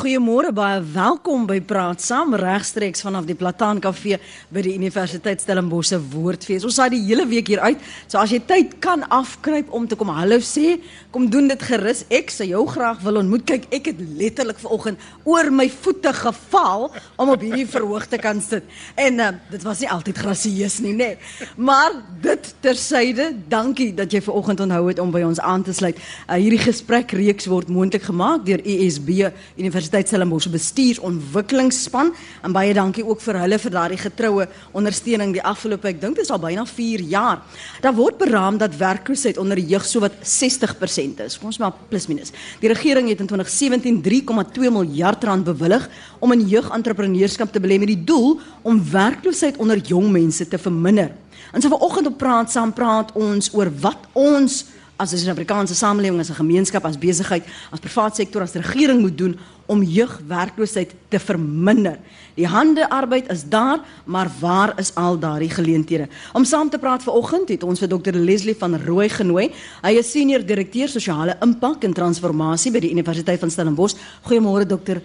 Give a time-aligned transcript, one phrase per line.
[0.00, 4.16] Goeiemôre baie welkom by Praat Saam regstreeks vanaf die Plataan Kafee
[4.48, 6.64] by die Universiteit Stellenbosch se Woordfees.
[6.64, 7.82] Ons saai die hele week hier uit.
[8.08, 10.78] So as jy tyd kan afkruip om te kom hallo sê,
[11.12, 12.06] kom doen dit gerus.
[12.08, 13.44] Ek sê jou graag wil ontmoet.
[13.50, 16.88] Kyk, ek het letterlik vanoggend oor my voete geval
[17.20, 18.64] om op hierdie verhoog te kan sit.
[18.96, 21.10] En uh, dit was nie altyd grasieus nie, nê.
[21.10, 21.50] Nee.
[21.60, 26.00] Maar dit tersyde, dankie dat jy vanoggend onthou het om by ons aan te sluit.
[26.24, 29.12] Uh, hierdie gesprek reeks word moontlik gemaak deur ESB
[29.60, 32.12] Universiteit Universiteit Stellenbosch bestuursontwikkelingsspan
[32.46, 34.44] en baie dankie ook vir hulle vir daardie getroue
[34.78, 37.40] ondersteuning die afgelope ek dink dit is al byna 4 jaar.
[37.82, 41.38] Daar word beraam dat werkloosheid onder jeug sowat 60% is.
[41.38, 42.30] Kom ons maar plus minus.
[42.62, 45.88] Die regering het in 2017 3,2 miljard rand bewillig
[46.20, 51.10] om in jeugentrepreneurs te belê met die doel om werkloosheid onder jong mense te verminder.
[51.50, 54.64] En so vanoggend op praat saam praat ons oor wat ons
[55.00, 59.18] as 'n Suid-Afrikaanse samelewing, as 'n gemeenskap, as besigheid, as privaat sektor, as regering moet
[59.18, 61.98] doen om jeugwerkloosheid te verminder.
[62.34, 66.08] Die hande arbeid is daar, maar waar is al daardie geleenthede?
[66.32, 69.50] Om saam te praat vanoggend het ons vir Dr Leslie van Rooi genooi.
[69.82, 73.96] Hy is senior direkteur sosiale impak en transformasie by die Universiteit van Stellenbosch.
[74.26, 75.02] Goeiemôre dokter.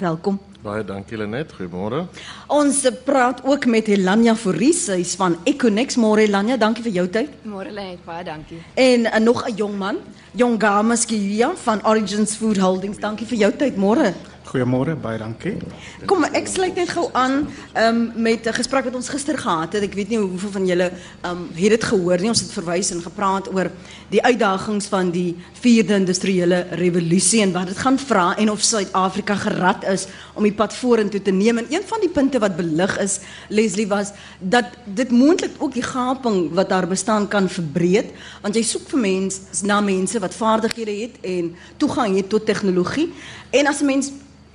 [0.00, 0.38] Welkom.
[0.60, 2.06] Baie dankie Lenet, goeiemôre.
[2.52, 5.96] Ons praat ook met Helania Fourie, sy is van Econex.
[6.00, 7.32] Môre Helania, dankie vir jou tyd.
[7.48, 8.60] Môre Lenet, baie dankie.
[8.76, 10.00] En uh, nog 'n jong man,
[10.32, 12.98] Jongama Skivia van Origins Food Holdings.
[12.98, 13.76] Dankie vir jou tyd.
[13.76, 14.14] Môre.
[14.48, 15.52] Goeiemôre, baie dankie.
[16.08, 17.44] Kom, ek sluit net gou aan
[17.76, 19.82] um, met 'n gesprek wat ons gister gehad het.
[19.84, 20.90] Ek weet nie hoeveel van julle
[21.22, 22.28] um, het dit gehoor nie.
[22.32, 23.70] Ons het verwys en gepraat oor
[24.08, 29.34] die uitdagings van die 4de industriële revolusie en wat dit gaan vra en of Suid-Afrika
[29.34, 31.58] gerad is om die pad vorentoe te neem.
[31.58, 35.84] En een van die punte wat belig is, Leslie, was dat dit moontlik ook die
[35.84, 40.96] gaping wat daar bestaan kan verbreek, want jy soek vir mense na mense wat vaardighede
[41.00, 43.12] het en toegang het tot tegnologie.
[43.50, 44.10] En as 'n mens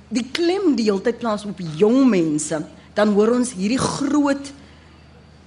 [0.08, 2.62] die klem die hele tyd plaas op jong mense,
[2.96, 4.52] dan hoor ons hierdie groot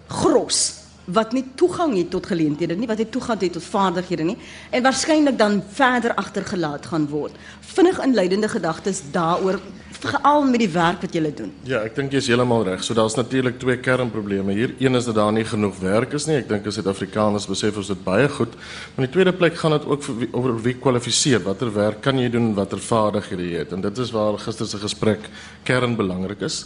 [0.10, 0.80] gros
[1.10, 4.38] wat nie toegang het tot geleenthede nie, wat nie toegang het tot vaardighede nie
[4.70, 7.34] en waarskynlik dan verder agtergelaat gaan word.
[7.74, 9.58] Vinnig inleidende gedagtes daaroor
[10.00, 11.52] veral met die werk wat julle doen.
[11.68, 12.84] Ja, ek dink jy is heeltemal reg.
[12.84, 14.74] So daar's natuurlik twee kernprobleme hier.
[14.80, 16.38] Een is dat daar nie genoeg werk is nie.
[16.40, 18.56] Ek dink as Suid-Afrikaners besef ons dit baie goed.
[18.96, 21.44] Maar die tweede plek gaan dit ook wie, oor wie kwalifiseer.
[21.44, 23.68] Watter werk kan jy doen en watter vaardighede jy?
[23.76, 25.30] En dit is waar gister se gesprek
[25.64, 26.66] kernbelangrik is.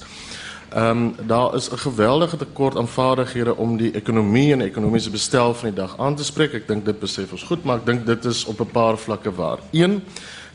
[0.74, 5.70] Ehm daar is 'n geweldige tekort aan vaardighede om die ekonomie en ekonomiese bestel van
[5.70, 6.54] die dag aan te spreek.
[6.54, 9.32] Ek dink dit besef ons goed, maar ek dink dit is op 'n paar vlakke
[9.32, 9.60] waar.
[9.72, 10.02] Een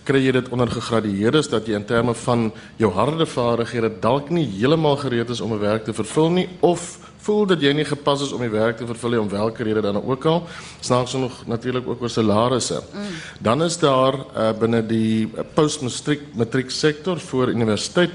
[0.09, 2.49] kry jy dit onder gegradueerdes dat jy in terme van
[2.81, 6.99] jou harde vaardighede dalk nie heeltemal gereed is om 'n werk te vervul nie of
[7.29, 9.83] voel dat jy nie gepas is om die werk te vervul nie om watter rede
[9.85, 10.47] dan ook al.
[10.81, 12.81] Snaaks nog natuurlik ook oor salarisse.
[12.93, 13.19] Mm.
[13.41, 18.11] Dan is daar uh, binne die postmatriek matriek sektor voor universiteit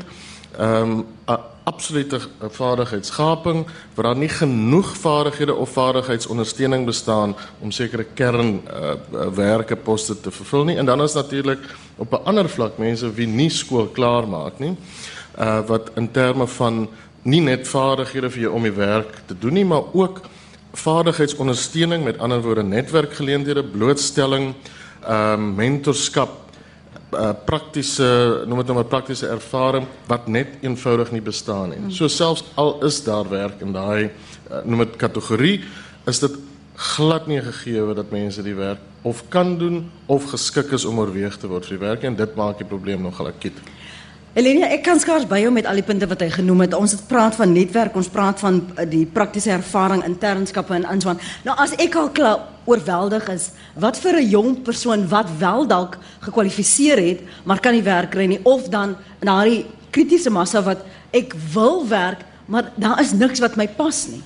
[0.57, 1.05] ehm um,
[1.63, 3.65] absolute vaardigheidskaping
[3.95, 10.31] waar daar nie genoeg vaardighede of vaardigheidsondersteuning bestaan om sekere kern uh, werke poste te
[10.31, 10.77] vervul nie.
[10.77, 11.59] En dan is natuurlik
[11.95, 14.75] op 'n ander vlak mense wie nie skool klaar maak nie
[15.39, 16.87] uh, wat in terme van
[17.21, 20.21] nie net vaardighede vir jou om die werk te doen nie maar ook
[20.73, 24.53] vaardigheidsondersteuning met ander woorde netwerkgeleenthede blootstelling
[25.03, 26.42] ehm uh, mentorskap
[27.15, 28.07] uh, praktiese
[28.47, 31.91] noem dit nou maar praktiese ervaring wat net eenvoudig nie bestaan nie.
[31.93, 35.61] So selfs al is daar werk in daai uh, noem dit kategorie,
[36.09, 36.35] is dit
[36.75, 41.35] glad nie gegee dat mense die werk of kan doen of geskik is om oorweeg
[41.37, 43.59] te word vir die werk en dit maak die probleem nogal akuut.
[44.33, 46.71] Elena, ek kan skaars by jou met al die punte wat hy genoem het.
[46.73, 51.21] Ons het praat van netwerk, ons praat van eh, die praktiese ervaring, internskappe en aanswaan.
[51.45, 55.99] Nou as ek al klaar oorweldig is, wat vir 'n jong persoon wat wel dalk
[56.25, 60.81] gekwalifiseer het, maar kan nie werk kry nie of dan na die kritiese massa wat
[61.13, 64.23] ek wil werk, maar daar is niks wat my pas nie.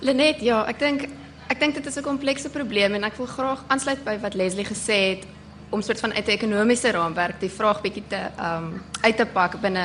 [0.00, 1.08] Lenet, ja, ek dink
[1.48, 4.66] ek dink dit is 'n komplekse probleem en ek wil graag aansluit by wat Leslie
[4.66, 5.24] gesê het
[5.72, 9.60] om soort van uit 'n ekonomiese raamwerk die vraag bietjie te um uit te pak
[9.60, 9.84] binne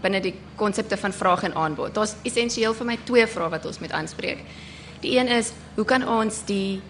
[0.00, 1.94] binne die konsepte van vraag en aanbod.
[1.94, 4.38] Daar's essensieel vir my twee vrae wat ons moet aanspreek.
[5.00, 6.80] Die een is hoe kan ons die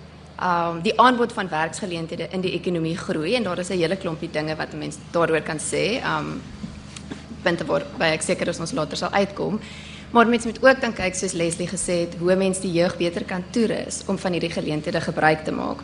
[0.43, 4.31] um die aanbod van werksgeleenthede in die ekonomie groei en daar is 'n hele klompie
[4.31, 6.03] dinge wat mense daaroor kan sê.
[6.05, 6.43] Um
[7.43, 9.61] punte waarby ek seker is ons later sal uitkom.
[10.11, 13.25] Maar mense moet ook dan kyk soos Leslie gesê het, hoe mense die jeug beter
[13.25, 15.83] kan toerus om van hierdie geleenthede gebruik te maak.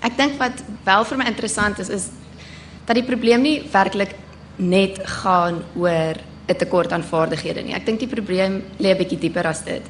[0.00, 2.08] Ek dink wat wel vir my interessant is is
[2.86, 4.14] dat die probleem nie werklik
[4.56, 6.16] net gaan oor
[6.48, 7.74] 'n tekort aan vaardighede nie.
[7.74, 9.82] Ek dink die probleem lê 'n bietjie dieper as dit.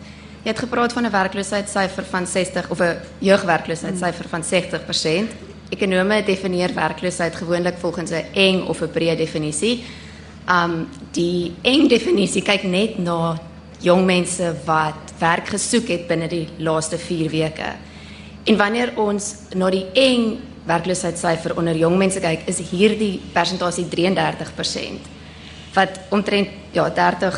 [0.42, 5.30] Jy het gepraat van 'n werkloosheidssyfer van 60 of 'n jeugwerkloosheidssyfer van 60%.
[5.70, 9.84] ekonome definieer werkloosheid gewoonlik volgens 'n eng of 'n breë definisie.
[10.48, 13.38] Um die eng definisie kyk net na
[13.80, 17.74] jong mense wat werk gesoek het binne die laaste 4 weke.
[18.44, 20.38] En wanneer ons na die eng
[20.68, 25.16] werkloosheidssyfer onder jong mense kyk, is hierdie persentasie 33%
[25.74, 27.36] wat omtrent ja 30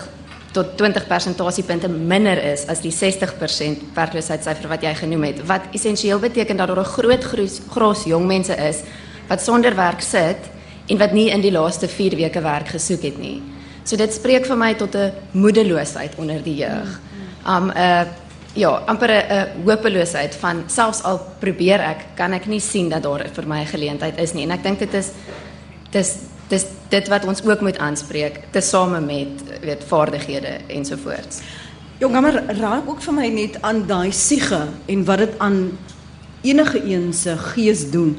[0.53, 6.21] tot 20 persentasiepunte minder is as die 60% werkloosheidssyfer wat jy genoem het wat essensieel
[6.21, 8.83] beteken dat daar 'n groot gros, gros jong mense is
[9.29, 10.39] wat sonder werk sit
[10.87, 13.43] en wat nie in die laaste 4 weke werk gesoek het nie.
[13.85, 17.01] So dit spreek vir my tot 'n moedeloosheid onder die jeug.
[17.47, 18.03] Um 'n uh,
[18.55, 23.29] ja, amper 'n hopeloosheid van selfs al probeer ek, kan ek nie sien dat daar
[23.33, 25.11] vir my 'n geleentheid is nie en ek dink dit is
[25.91, 26.17] dis
[26.49, 31.41] dis dit wat ons ook moet aanspreek tesame met weet vaardighede ensovoorts.
[31.99, 35.79] Jongamer raak ook vir my net aan daai siege en wat dit aan
[36.43, 38.17] enige een se gees doen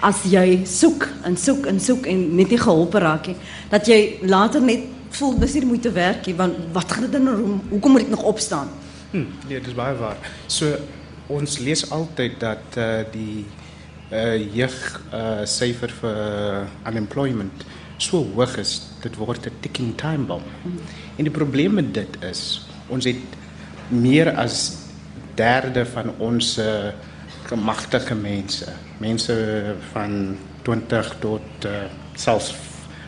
[0.00, 3.36] as jy soek en soek en soek en net nie gehelp raak nie
[3.70, 4.80] dat jy later net
[5.10, 8.22] voel dis nie moeite werk nie want wat gaan dit dan hoekom moet ek nog
[8.22, 8.68] opstaan?
[9.12, 10.16] Hm, nee, dis baie waar.
[10.46, 10.72] So
[11.32, 13.44] ons lees altyd dat uh, die
[14.12, 14.74] uh jeug
[15.12, 17.64] uh syfer vir uh, unemployment
[18.02, 18.72] so hoog is
[19.02, 20.44] dit word 'n ticking time bomb.
[20.64, 20.78] Mm.
[21.16, 23.22] En die probleem met dit is ons het
[23.88, 24.76] meer as
[25.34, 26.92] derde van ons uh,
[27.48, 29.34] gemagtige mense, mense
[29.92, 32.54] van 20 tot uh, selfs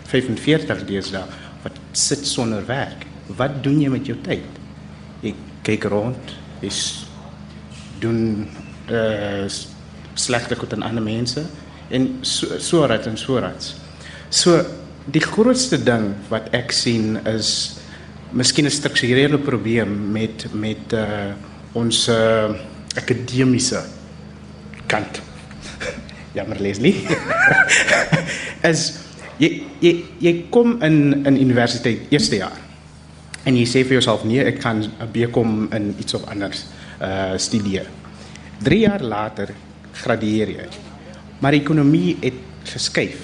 [0.06, 1.24] 45 deesdae
[1.62, 3.06] wat sit sonder werk.
[3.26, 4.63] Wat doen jy met jou tyd?
[5.64, 6.70] Kyk rond, jy
[8.02, 8.48] doen
[8.92, 9.46] uh
[10.14, 11.42] slegte goed aan ander mense
[11.90, 13.64] en so so raad en so raad.
[14.30, 14.60] So
[15.10, 17.80] die grootste ding wat ek sien is
[18.32, 21.32] miskien 'n strukturele probleem met met uh
[21.72, 22.54] ons uh
[22.96, 23.82] akademiese
[24.86, 25.22] kant.
[26.36, 27.06] Jammer Leslie.
[28.70, 29.00] is
[29.38, 32.63] jy jy jy kom in in universiteit eerste jaar.
[33.44, 36.64] En jy sê vir jouself nee, ek kan 'n BCom in iets of anders
[37.00, 37.86] uh studeer.
[38.62, 39.54] 3 jaar later
[39.92, 40.66] gradueer jy.
[41.38, 43.20] Maar die ekonomie het geskuif.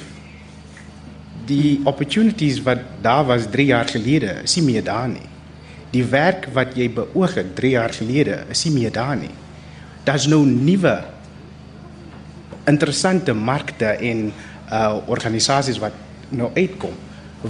[1.47, 5.29] Die opportunities wat daar was 3 jaar gelede, is nie meer daar nie.
[5.91, 9.33] Die werk wat jy beoog het 3 jaar gelede, is nie meer daar nie.
[10.05, 11.05] Daar's nou nuwe
[12.67, 14.33] interessante markte en
[14.71, 15.93] uh organisasies wat
[16.29, 16.95] nou uitkom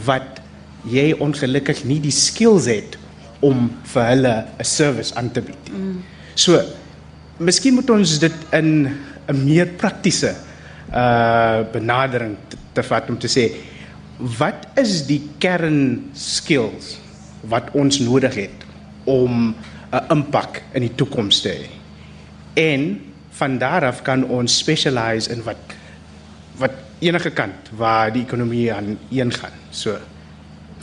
[0.06, 0.39] wat
[0.88, 2.98] jy ongelukkig nie die skills het
[3.40, 5.72] om vir hulle 'n service aan te bied.
[5.72, 6.02] Mm.
[6.34, 6.60] So,
[7.38, 8.88] miskien moet ons dit in
[9.28, 10.34] 'n meer praktiese
[10.92, 13.54] uh benadering te, te vat om te sê
[14.38, 16.98] wat is die kern skills
[17.48, 18.66] wat ons nodig het
[19.04, 19.54] om
[19.92, 21.68] 'n impak in die toekoms te hê.
[22.54, 23.00] En
[23.30, 25.56] van daar af kan ons specialize in wat
[26.56, 29.56] wat enige kant waar die ekonomie aan een gaan.
[29.70, 29.96] So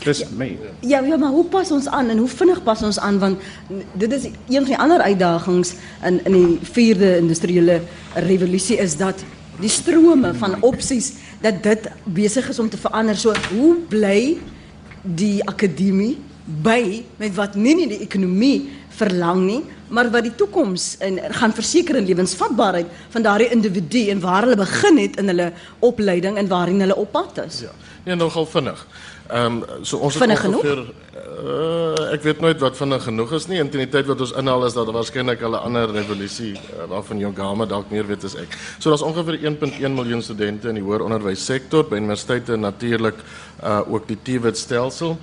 [0.03, 0.57] Dis my.
[0.79, 3.39] Ja, ja, maar hoe pas ons aan en hoe vinnig pas ons aan want
[3.93, 5.73] dit is een van die ander uitdagings
[6.05, 7.81] in in die 4de industriële
[8.13, 9.23] revolusie is dat
[9.59, 13.17] die strome van opsies dat dit besig is om te verander.
[13.17, 14.37] So hoe bly
[15.01, 16.17] die akademie
[16.63, 19.59] by met wat nie nie die ekonomie verlang nie,
[19.93, 24.57] maar wat die toekoms en gaan verseker in lewensvatbaarheid van daardie individu en waar hulle
[24.59, 25.51] begin het in hulle
[25.85, 27.61] opleiding en waarheen hulle op pad is.
[27.67, 27.73] Ja.
[28.07, 28.87] Nee, nogal vinnig.
[29.27, 30.85] Ehm um, so ons het ongeveer
[31.43, 33.59] uh, ek weet nooit wat vinnig genoeg is nie.
[33.59, 37.65] In die tyd wat ons inhaal is dat waarskynlik 'n ander revolusie uh, waarvan Jongama
[37.65, 38.55] dalk meer weet as ek.
[38.79, 43.19] So daar's ongeveer 1.1 miljoen studente in die hoër onderwyssektor by universiteite natuurlik
[43.63, 45.17] uh, ook die TVET stelsel.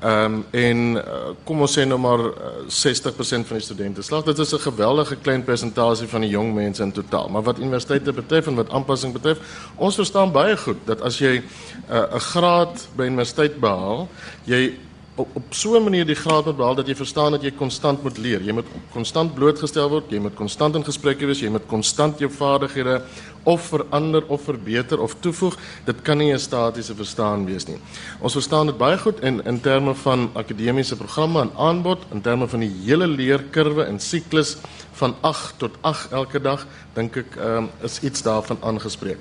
[0.00, 1.02] Um, en uh,
[1.44, 4.24] kom ons nou maar uh, 60% van die studente slag.
[4.24, 7.28] Dit is 'n geweldige klein persentasie van die jong mense in totaal.
[7.28, 9.38] Maar wat universiteite betref en wat aanpassing betref,
[9.76, 11.44] ons verstaan baie goed dat as jy 'n
[11.92, 14.08] uh, graad by universiteit behaal,
[14.44, 14.78] jy
[15.20, 18.02] op, op so 'n manier die graad moet behaal dat jy verstaan dat jy konstant
[18.02, 18.42] moet leer.
[18.42, 22.30] Jy moet konstant blootgestel word, jy moet konstant in gesprekke wees, jy moet konstant jou
[22.30, 23.02] vaardighede
[23.42, 25.56] of verander of verbeter of toevoeg.
[25.84, 27.78] Dit kan nie 'n statiese verstaan wees nie.
[28.20, 32.48] Ons verstaan dit baie goed in in terme van akademiese programme en aanbod, in terme
[32.48, 34.56] van die hele leerkurwe en siklus
[34.92, 39.18] van 8 tot 8 elke dag, dink ek um, is iets daarvan aangespreek.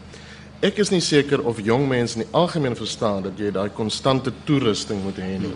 [0.59, 4.33] Ek is nie seker of jong mense in die algemeen verstaan dat jy daai konstante
[4.43, 5.53] toerusting moet hê nie.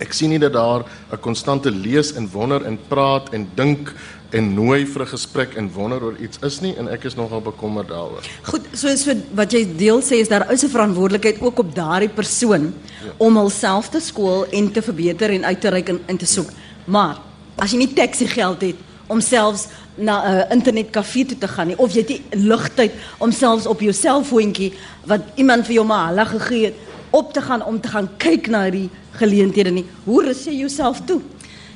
[0.00, 3.92] Ek sien nie dat daar 'n konstante lees en wonder en praat en dink
[4.30, 7.40] en nooi vir 'n gesprek en wonder oor iets is nie en ek is nogal
[7.40, 8.24] bekommerd daaroor.
[8.42, 12.08] Goed, so so wat jy deel sê is daar is 'n verantwoordelikheid ook op daardie
[12.08, 12.72] persoon
[13.04, 13.12] ja.
[13.16, 16.48] om homself te skool en te verbeter en uit te reik en in te soek.
[16.84, 17.18] Maar
[17.56, 18.76] as jy nie taxi geld het
[19.06, 22.92] om selfs na 'n uh, internetkafee toe te gaan nie of jy het nie ligtyd
[23.18, 24.72] om selfs op jou selfoontjie
[25.04, 26.74] wat iemand vir jou maar hulle gegee het
[27.10, 29.86] op te gaan om te gaan kyk na die geleenthede nie.
[30.04, 31.20] Hoe rus jy jouself toe?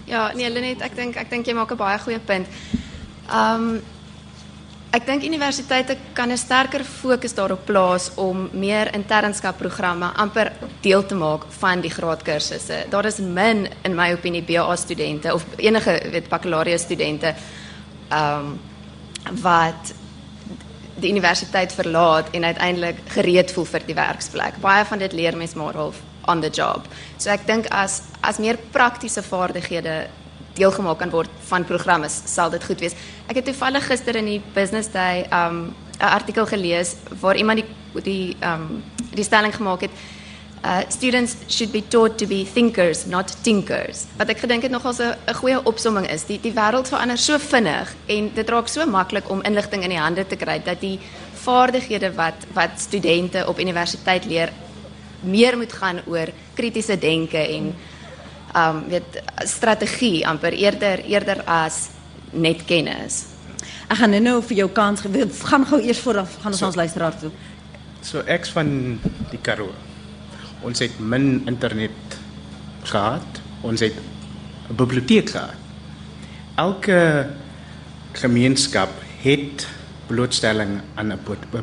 [0.05, 2.47] Ja, nee, Lenet, ek dink ek dink jy maak 'n baie goeie punt.
[3.33, 3.83] Um
[4.95, 11.15] ek dink universiteite kan 'n sterker fokus daarop plaas om meer internskapprogramme amper deel te
[11.15, 12.87] maak van die graadkursusse.
[12.91, 17.35] Daar is min in my opinie BA studente of enige weet baccalaureus studente
[18.13, 18.61] um
[19.43, 19.95] wat
[20.97, 24.61] die universiteit verlaat en uiteindelik gereed voel vir die werksplek.
[24.61, 25.97] Baie van dit leer mens maar half
[26.27, 26.89] on the job.
[27.19, 30.09] So ek dink as as meer praktiese vaardighede
[30.55, 32.97] deelgemaak kan word van programme sal dit goed wees.
[33.29, 38.03] Ek het toevallig gister in die Business Day um 'n artikel gelees waar iemand die
[38.03, 38.83] die um
[39.15, 39.91] die stelling gemaak het
[40.65, 44.07] uh students should be taught to be thinkers not tinkers.
[44.17, 46.25] Wat ek gedink het nogals 'n 'n goeie opsomming is.
[46.25, 49.99] Die die wêreld verander so vinnig en dit raak so maklik om inligting in die
[49.99, 50.99] hande te kry dat die
[51.45, 54.53] vaardighede wat wat studente op universiteit leer
[55.25, 57.75] meer moet gaan oor kritiese denke en
[58.55, 61.89] um weet strategie amper eerder eerder as
[62.31, 63.25] net kennis.
[63.89, 65.27] Ek gaan nou vir jou kans gee.
[65.51, 67.31] Gaan gou eers vooraf gaan ons so, ons luisteraar toe.
[68.03, 68.71] So ek's van
[69.31, 69.75] die Karoo.
[70.65, 72.19] Ons het min internet
[72.85, 73.43] gehad.
[73.63, 73.97] Ons het
[74.71, 75.57] 'n biblioteek gehad.
[76.57, 77.31] Elke
[78.13, 78.91] gemeenskap
[79.23, 79.67] het
[80.07, 81.19] blootstelling aan 'n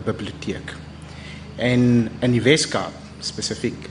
[0.06, 0.74] biblioteek.
[1.56, 3.90] En in die Weskaap spesifiek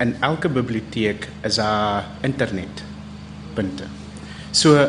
[0.00, 3.84] in elke biblioteek is daar internetpunte.
[4.50, 4.88] So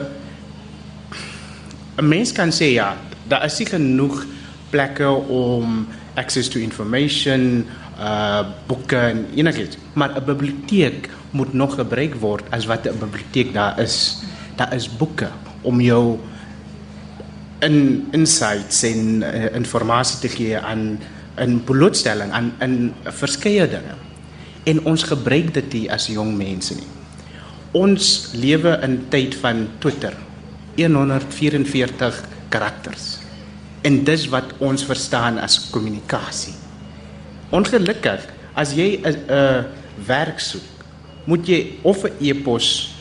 [1.98, 2.98] 'n mens kan sê ja,
[3.28, 4.26] daar is genoeg
[4.70, 7.66] plekke om access to information,
[8.00, 13.54] uh boeke en enigiets, maar 'n biblioteek moet nog gebruik word as wat 'n biblioteek
[13.54, 14.24] daar is.
[14.56, 15.30] Daar is boeke
[15.62, 16.20] om jou
[17.60, 21.00] in insights en uh, informasie te gee aan
[21.42, 23.96] 'n blootstelling aan in verskeie dinge.
[24.64, 26.90] En ons gebruik dit nie as jong mense nie.
[27.72, 30.14] Ons lewe in tyd van Twitter.
[30.76, 33.18] 144 karakters.
[33.82, 36.54] En dis wat ons verstaan as kommunikasie.
[37.50, 39.66] Ongelukkig, as jy 'n 'n
[40.06, 40.86] werk soek,
[41.26, 42.96] moet jy of 'n e-pos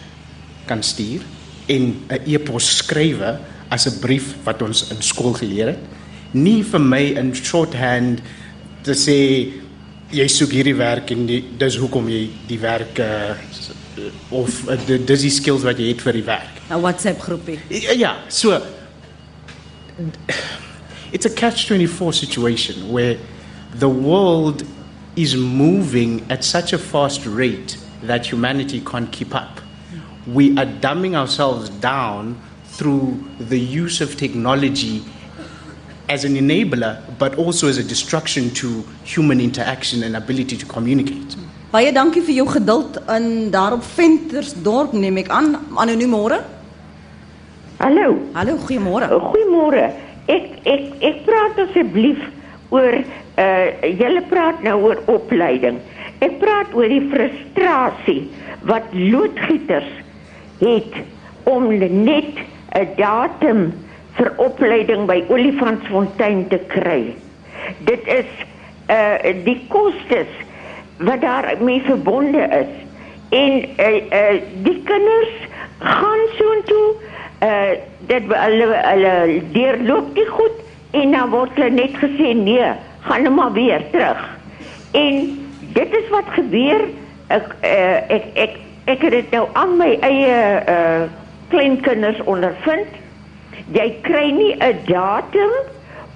[0.66, 1.20] kan stuur
[1.66, 6.00] en 'n e-pos skrywe as 'n brief wat ons in skool geleer het
[6.32, 8.22] nie vir my in shorthand
[8.84, 9.18] te sê
[10.10, 13.34] jy soek hierdie werk en die, dis hoekom jy die werk uh,
[14.34, 16.60] of uh, dis die skills wat jy het vir die werk.
[16.70, 17.58] 'n WhatsApp groepie.
[17.70, 18.60] Ja, ja, so
[21.12, 23.18] it's a catch 24 situation where
[23.78, 24.64] the world
[25.16, 29.60] is moving at such a fast rate that humanity can't keep up.
[30.26, 35.02] We are dumbing ourselves down through the use of technology
[36.11, 41.37] as an enabler, but also as a destruction to human interaction and ability to communicate.
[41.71, 46.40] Baie dankie vir jou geduld in daarop Ventersdorp neem ek aan anoniem môre.
[47.79, 48.09] Hallo.
[48.35, 49.07] Hallo, goeiemôre.
[49.31, 49.85] Goeiemôre.
[50.26, 52.19] Ek ek ek praat asseblief
[52.75, 55.79] oor uh julle praat nou oor opleiding.
[56.26, 58.25] Ek praat oor die frustrasie
[58.67, 59.95] wat loodgieters
[60.59, 60.99] het
[61.47, 62.43] om net
[62.75, 63.62] 'n datum
[64.19, 67.14] vir opleiding by Olifantsfontein te kry.
[67.87, 68.31] Dit is
[68.90, 70.31] uh die kostes
[71.00, 72.73] wat daarmee verbonde is.
[73.31, 75.35] En uh, uh die kinders
[75.79, 76.87] gaan soontoe
[77.47, 77.76] uh
[78.11, 79.14] dit hulle hulle
[79.55, 80.59] deurloop die goed
[80.90, 82.73] en dan word hulle net gesê nee,
[83.07, 84.25] gaan nou maar weer terug.
[84.93, 85.23] En
[85.73, 86.88] dit is wat gebeur.
[87.31, 88.59] Ek uh, ek ek
[88.90, 91.09] ek het dit nou aan my eie uh
[91.50, 93.00] kleinkinders ondervind
[93.72, 95.52] jy kry nie 'n datum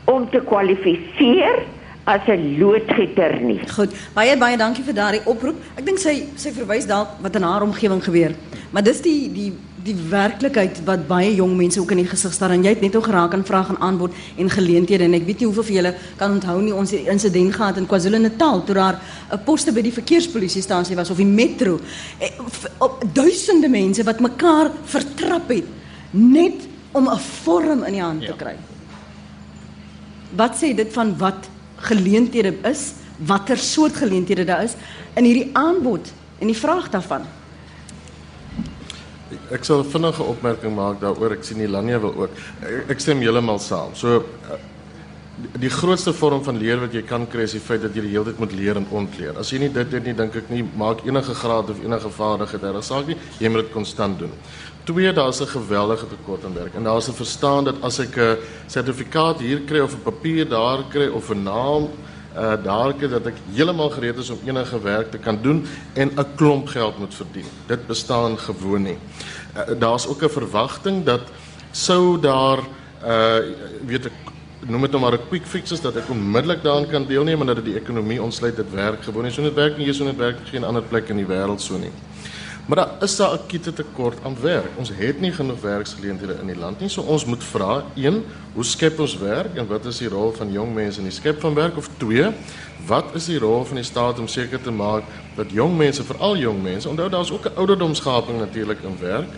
[0.05, 1.63] om te kwalifiseer
[2.05, 3.61] as 'n loodgieter nie.
[3.69, 5.57] Goed, baie baie dankie vir daardie oproep.
[5.77, 8.35] Ek dink sy sy verwys dalk wat in haar omgewing gebeur.
[8.71, 9.53] Maar dis die die
[9.85, 12.97] die werklikheid wat baie jong mense ook in die gesig staar en jy het net
[12.97, 15.95] ook geraak aan vrae en aanbod en geleenthede en ek weet nie hoeveel van julle
[16.17, 19.01] kan onthou nie ons insident gehad in KwaZulu-Natal toe daar
[19.33, 21.81] 'n poste by die verkeerspolisiestasie was of die metro.
[22.19, 22.31] Eh,
[22.79, 25.65] op duisende mense wat mekaar vertrap het
[26.11, 28.31] net om 'n vorm in die hand ja.
[28.31, 28.57] te kry.
[30.35, 34.75] Wat sê dit van wat geleenthede is, watter soort geleenthede daar is
[35.15, 37.27] in hierdie aanbod en die vraag daarvan?
[39.51, 41.33] Ek sal 'n vinnige opmerking maak daaroor.
[41.33, 42.31] Ek sien Ilania wil ook.
[42.63, 43.95] Ek, ek stem heeltemal saam.
[43.95, 44.25] So
[45.35, 48.13] die grootste vorm van leer wat jy kan kry is die feit dat jy die
[48.13, 49.35] hele tyd moet leer en ontleer.
[49.39, 52.63] As jy nie dit doen nie, dink ek nie maak enige graad of enige vaardigheid
[52.63, 53.17] daar saak nie.
[53.43, 54.31] Jy moet dit konstant doen.
[54.85, 58.37] Twee, daar's 'n geweldige tekort aan werk en daar's 'n verstaan dat as ek 'n
[58.67, 61.89] sertifikaat hier kry of 'n papier daar kry of 'n naam
[62.37, 66.11] uh daar kry dat ek heeltemal gereed is om enige werk te kan doen en
[66.17, 67.47] 'n klomp geld moet verdien.
[67.67, 68.99] Dit bestaan gewoon nie.
[69.57, 71.23] Uh, daar's ook 'n verwagting dat
[71.73, 72.59] sou daar
[73.05, 73.39] uh
[73.87, 74.13] weet ek
[74.69, 77.57] noem dit nou maar 'n quick fixes dat ek onmiddellik daaraan kan deelneem en dat
[77.57, 80.17] dit die ekonomie ontsluit dit werk gewoon nie so net werk nie hier so net
[80.17, 81.93] werk geen ander plek in die wêreld so nie.
[82.67, 84.71] Maar daar is 'n akute tekort aan werk.
[84.77, 86.89] Ons het nie genoeg werksgeleenthede in die land nie.
[86.89, 90.53] So ons moet vra, 1, hoe skep ons werk en wat is die rol van
[90.53, 92.33] jong mense in die skep van werk of 2,
[92.87, 95.03] wat is die rol van die staat om seker te maak
[95.37, 99.29] dat jong mense, veral jong mense, onthou daar's ook 'n ouderdomsgaping natuurlik in werk,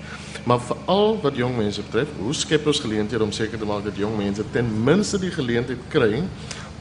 [0.45, 3.97] maar veral wat jong mense betref, hoe skep ons geleenthede om seker te maak dat
[3.97, 6.23] jong mense ten minste die geleentheid kry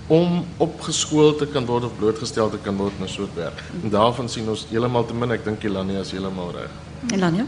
[0.08, 3.64] om opgeskoold te kan word of blootgestel te kan word na so 'n werk.
[3.84, 5.32] En daarvan sien ons heeltemal te min.
[5.32, 6.70] Ek dink Elania is heeltemal reg.
[7.12, 7.46] Elania?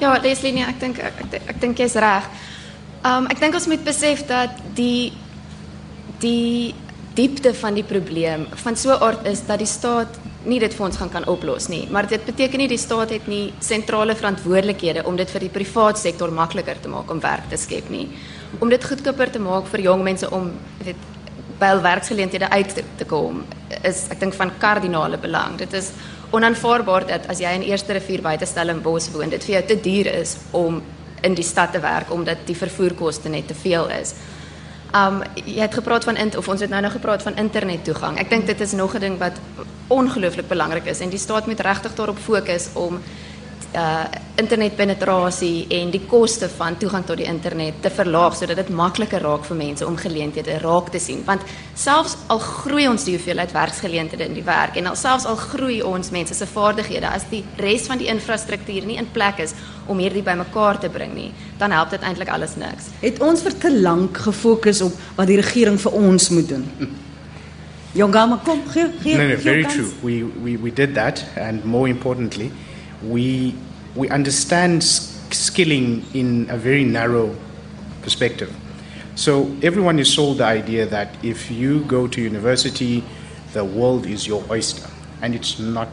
[0.00, 2.28] Ja, Leslie, nee, ek dink ek ek, ek dink jy's reg.
[3.04, 5.12] Um ek dink ons moet besef dat die
[6.20, 6.74] die
[7.14, 10.08] diepte van die probleem van so 'n aard is dat die staat
[10.44, 11.86] nie dit vir ons gaan kan oplos nie.
[11.90, 15.98] Maar dit beteken nie die staat het nie sentrale verantwoordelikhede om dit vir die privaat
[15.98, 18.08] sektor makliker te maak om werk te skep nie.
[18.58, 20.52] Om dit goedkoper te maak vir jong mense om
[20.84, 20.96] weet
[21.58, 23.44] by werksgeleenthede uit te, te kom
[23.82, 25.56] is ek dink van kardinale belang.
[25.58, 25.90] Dit is
[26.34, 30.10] onaanvaarbaar dat as jy in Eerste Rivier buite Stellenbosch woon, dit vir jou te duur
[30.14, 30.82] is om
[31.24, 34.14] in die stad te werk omdat die vervoerkoste net te veel is.
[34.94, 38.18] Um jy het gepraat van int of ons het nou nou gepraat van internet toegang.
[38.18, 39.40] Ek dink dit is nog 'n ding wat
[39.88, 43.00] ongelooflik belangrik is en die staat moet regtig daarop fokus om
[43.74, 49.22] uh internetpenetrasie en die koste van toegang tot die internet te verlaag sodat dit makliker
[49.22, 51.44] raak vir mense om geleenthede raak te sien want
[51.78, 55.78] selfs al groei ons die hoeveelheid werksgeleenthede in die werk en al selfs al groei
[55.86, 59.54] ons mense se vaardighede as die res van die infrastruktuur nie in plek is
[59.86, 61.30] om hierdie bymekaar te bring nie
[61.62, 65.38] dan help dit eintlik alles niks Het ons vir te lank gefokus op wat die
[65.38, 66.66] regering vir ons moet doen?
[67.94, 69.16] Jongama kom gee gee.
[69.16, 69.86] No, no, gee very true.
[70.02, 72.50] We, we, we did that, and more importantly,
[73.10, 73.54] we,
[73.94, 77.34] we understand skilling in a very narrow
[78.02, 78.54] perspective.
[79.16, 83.04] So everyone is sold the idea that if you go to university,
[83.52, 84.88] the world is your oyster,
[85.22, 85.88] and it's not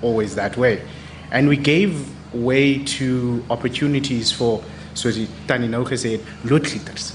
[0.00, 0.82] always that way.
[1.30, 4.62] And we gave way to opportunities for,
[4.94, 7.12] so die Tannie nou gesê het, loodgieters.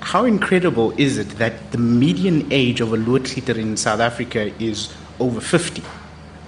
[0.00, 4.94] How incredible is it that the median age of a loodgieter in South Africa is
[5.20, 5.82] over 50?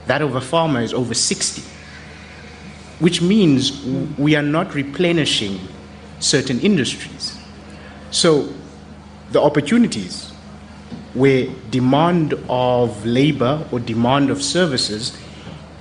[0.07, 1.63] That of a farmer is over 60.
[3.01, 3.85] Which means
[4.19, 5.61] we are not replenishing
[6.19, 7.39] certain industries.
[8.11, 8.53] So
[9.31, 10.31] the opportunities
[11.15, 15.17] where demand of labor or demand of services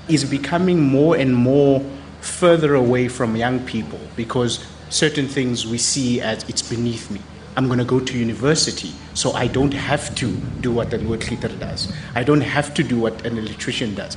[0.07, 1.83] is becoming more and more
[2.21, 7.21] further away from young people because certain things we see as it's beneath me.
[7.55, 11.59] I'm going to go to university, so I don't have to do what a loodgieter
[11.59, 11.91] does.
[12.13, 14.15] I don't have to do what an electrician does.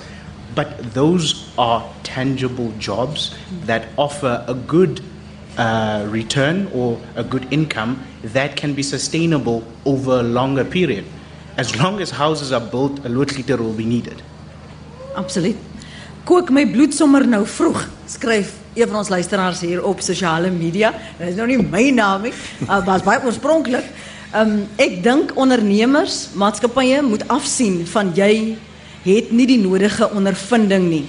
[0.54, 3.34] But those are tangible jobs
[3.66, 5.00] that offer a good
[5.56, 11.04] uh, return or a good income that can be sustainable over a longer period.
[11.56, 14.22] As long as houses are built, a loodgieter will be needed.
[15.16, 15.56] Absoluut.
[16.24, 17.82] Kook my bloed sommer nou vroeg.
[18.06, 20.92] Skryf een van ons luisteraars hier op sosiale media.
[21.18, 22.32] Dit is nou nie my naam nie,
[22.66, 23.86] maar is baie oorspronklik.
[24.36, 28.56] Um ek dink ondernemers, maatskappye moet afsien van jy
[29.04, 31.04] het nie die nodige ondervinding nie.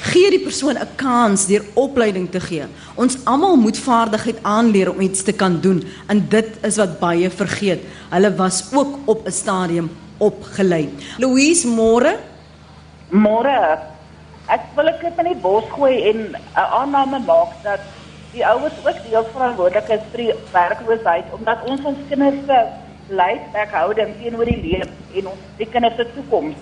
[0.00, 2.64] Gee die persoon 'n kans deur opleiding te gee.
[2.94, 7.30] Ons almal moet vaardigheid aanleer om iets te kan doen en dit is wat baie
[7.30, 7.80] vergeet.
[8.10, 10.88] Hulle was ook op 'n stadium opgelei.
[11.18, 12.16] Louise Moore
[13.10, 13.78] Môre.
[14.46, 17.80] Ek wil ek net in die bos gooi en 'n aanname maak dat
[18.32, 22.58] die ouers ook deel verantwoordelik is vir die werkloosheid omdat ons ons kinders se
[23.08, 24.86] leidswerkhouding teenoor die lewe
[25.18, 26.54] en ons die kinders se toekoms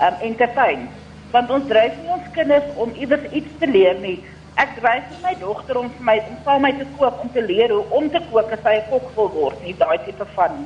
[0.00, 0.88] um, entertain.
[1.32, 4.18] Want ons dryf nie ons kinders om iewers iets te leer nie.
[4.56, 7.42] Ek dryf vir my dogter om vir my om met my te kook om te
[7.44, 10.64] leer hoe om te kook as sy 'n kok wil word, nie daai tipe van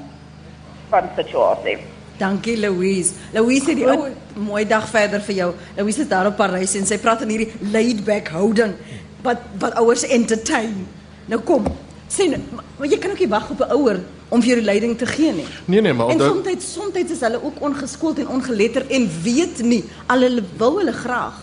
[0.90, 1.78] van situasie.
[2.18, 3.14] Dankie Louise.
[3.32, 5.54] Louise het die ou mooi dag verder vir jou.
[5.76, 8.74] Louise is daar op Parys en sy praat in hierdie laid back houding
[9.22, 10.86] wat wat ouers entertain.
[11.26, 11.64] Nou kom.
[12.10, 14.62] Sê nou, maar- maar jy kan ook nie wag op 'n ouer om vir jou
[14.62, 15.46] leiding te gee nie.
[15.64, 19.84] Nee nee, maar En soms soms is hulle ook ongeskoold en ongeletterd en weet nie
[20.06, 21.34] al hulle wil hulle graag.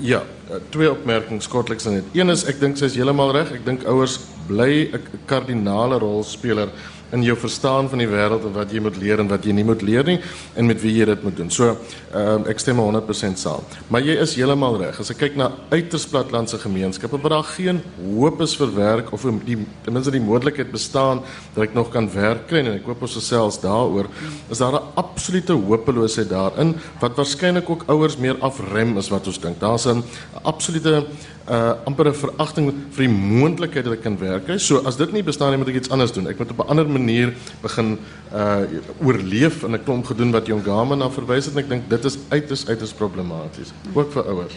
[0.00, 2.04] ja, eh, twee opmerkings kortliks dit.
[2.12, 3.52] Een is ek dink sy is heeltemal reg.
[3.52, 6.68] Ek dink ouers bly 'n kardinale rolspeler
[7.12, 9.64] in jou verstaan van die wêreld en wat jy moet leer en wat jy nie
[9.64, 10.18] moet leer nie
[10.54, 11.50] en met wie jy dit moet doen.
[11.50, 11.76] So,
[12.12, 13.64] ehm uh, ek stem 100% saam.
[13.92, 14.98] Maar jy is heeltemal reg.
[15.00, 19.26] As ek kyk na uiters platlandse gemeenskappe waar daar geen hoop is vir werk of
[19.46, 21.22] die ten minste die moontlikheid bestaan
[21.54, 24.08] dat ek nog kan werk kry en ek hoop ons gesels daaroor,
[24.50, 29.40] is daar 'n absolute hopeloosheid daarin wat waarskynlik ook ouers meer afrem as wat ons
[29.40, 29.60] dink.
[29.60, 30.04] Daar's 'n
[30.42, 31.06] absolute
[31.48, 34.50] uh ampere veragting vir die moontlikheid dat ek kan werk.
[34.60, 36.28] So as dit nie bestaan nie, moet ek iets anders doen.
[36.28, 37.98] Ek moet op 'n ander manier begin
[38.32, 38.64] uh
[39.00, 42.18] oorleef en 'n klomp gedoen wat Jongama na verwys het en ek dink dit is
[42.28, 44.56] uiters uiters problematies ook vir ouers.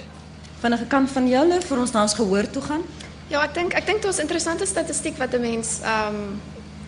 [0.59, 2.81] Van 'n kant van julle vir ons dans gehoor toe gaan.
[3.27, 6.41] Ja, ek dink ek dink dit is 'n interessante statistiek wat 'n mens ehm um,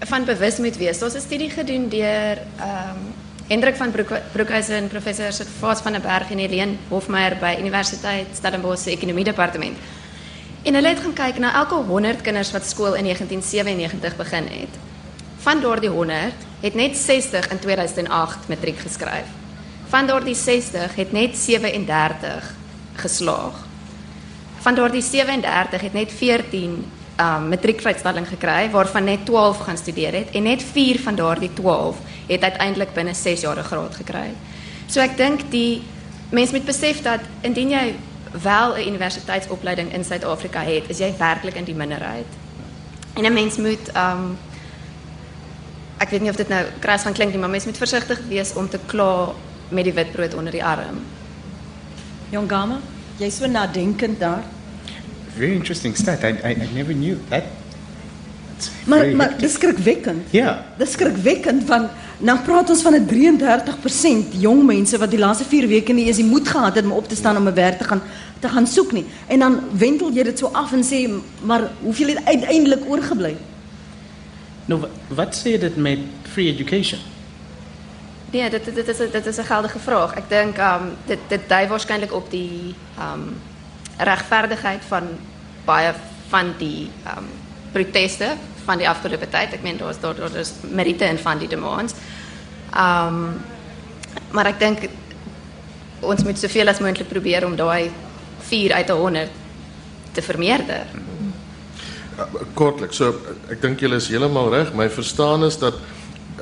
[0.04, 1.00] van bewus moet wees.
[1.00, 5.92] Daar's 'n studie gedoen deur ehm um, Hendrik van Broek, Broekhuizen en professor Servaas van
[5.92, 9.78] der Berg en Helene Hofmeyer by Universiteit Stellenbosch se ekonomie departement.
[10.64, 14.80] En hulle het gaan kyk na elke 100 kinders wat skool in 1997 begin het.
[15.44, 19.28] Van daardie 100 het net 60 in 2008 matriek geskryf.
[19.92, 22.56] Van daardie 60 het net 37
[22.96, 23.66] geslaag.
[24.60, 26.86] Van daardie 37 het net 14
[27.20, 31.98] um matriekvrystelling gekry waarvan net 12 gaan studeer het en net 4 van daardie 12
[32.28, 34.34] het uiteindelik binne 6 jaar 'n graad gekry.
[34.86, 35.82] So ek dink die
[36.30, 37.96] mense moet besef dat indien jy
[38.42, 42.26] wel 'n universiteitsopleiding in Suid-Afrika het, is jy werklik in die minderheid.
[43.14, 44.38] En 'n mens moet um
[45.98, 48.54] ek weet nie of dit nou kras gaan klink nie, maar mens moet versigtig wees
[48.54, 49.34] om te kla
[49.70, 51.00] met die witbrood onder die arm.
[52.30, 52.80] Jong Gama,
[53.18, 54.44] jy's so nadenkend daar.
[55.36, 56.24] Very interesting stat.
[56.24, 57.44] I, I, I never knew that.
[58.86, 60.28] Maar very maar dis skrikwekkend.
[60.30, 60.66] Ja.
[60.78, 61.88] Dis skrikwekkend van
[62.20, 66.16] nou praat ons van 'n 33% jong mense wat die laaste 4 weke nie eens
[66.18, 68.02] die moed gehad het om op te staan om 'n werk te gaan
[68.40, 69.06] te gaan soek nie.
[69.28, 71.10] En dan wendel jy dit so af en sê
[71.42, 73.36] maar hoeveel het uiteindelik oorgebly?
[74.66, 76.00] No, wa- wat sê dit met
[76.32, 77.00] free education?
[78.32, 80.14] Nee, dit dit is dit is 'n geldige vraag.
[80.16, 83.36] Ek dink um dit dit dui waarskynlik op die um
[83.98, 85.04] regverdigheid van
[85.66, 85.94] baie
[86.30, 87.26] van die um
[87.74, 89.54] proteste van die afgelope tyd.
[89.58, 91.96] Ek meen daar's daar daar is meriete in van die demands.
[92.72, 93.42] Um
[94.34, 94.90] maar ek dink
[96.02, 97.92] ons moet soveel as moontlik probeer om daai
[98.50, 99.30] 4 uit 100
[100.14, 100.86] te vermeerder.
[102.54, 102.94] Kortlik.
[102.94, 103.14] So
[103.50, 104.74] ek dink julle is heeltemal reg.
[104.78, 105.80] My verstaan is dat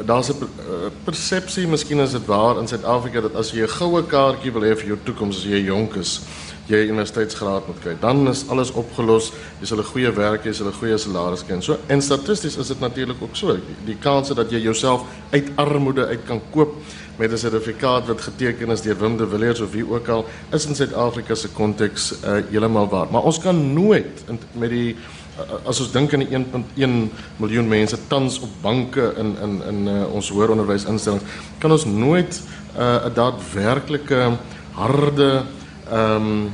[0.06, 4.04] daar's 'n eh, persepsie, miskien is dit waar in Suid-Afrika dat as jy 'n goue
[4.04, 6.22] kaartjie wil hê vir jou toekoms as jy jonk is,
[6.68, 7.96] jy 'n universiteitsgraad moet kry.
[8.00, 9.32] Dan is alles opgelos.
[9.60, 11.62] Jy sal 'n goeie werk hê, jy sal 'n goeie salaris kry.
[11.62, 13.54] So en statisties is dit natuurlik ook so.
[13.54, 16.76] Die, die kanse dat jy jouself uit armoede uit kan koop
[17.18, 20.66] met 'n sertifikaat wat geteken is deur Wim de Villiers of wie ook al, is
[20.66, 23.08] in Suid-Afrika se konteks uh, heeltemal waar.
[23.12, 24.96] Maar ons kan nooit in, met die
[25.40, 26.38] Uh, as ons dink aan die
[26.86, 26.96] 1.1
[27.40, 31.24] miljoen mense tans op banke in in in uh, ons hoëronderwysinstellings
[31.58, 32.42] kan ons nooit
[32.76, 34.38] 'n uh, daadwerklike
[34.76, 35.44] harde
[35.92, 36.54] ehm um,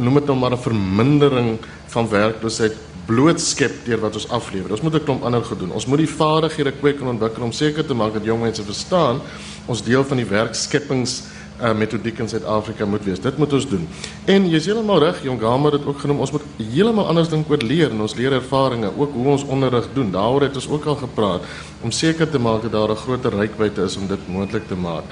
[0.00, 4.70] noem dit nou maar 'n vermindering van werkloosheid blootskep deur wat ons aflewer.
[4.70, 5.72] Ons moet 'n klomp ander gedoen.
[5.72, 9.20] Ons moet die vaardighede kweek en ontwikkel om seker te maak dat jong mense verstaan
[9.66, 11.22] ons deel van die werkskeppings
[11.62, 13.20] uh, metodiek in Suid-Afrika moet wees.
[13.20, 13.88] Dit moet ons doen.
[14.24, 16.20] En jy's heeltemal reg, Jong Hamer het dit ook genoem.
[16.20, 20.10] Ons moet heeltemal anders dink oor leer en ons leerervarings, ook hoe ons onderrig doen.
[20.10, 21.42] Daaroor het ons ook al gepraat
[21.82, 25.04] om seker te maak dat daar 'n groter rykwyte is om dit moontlik te maak.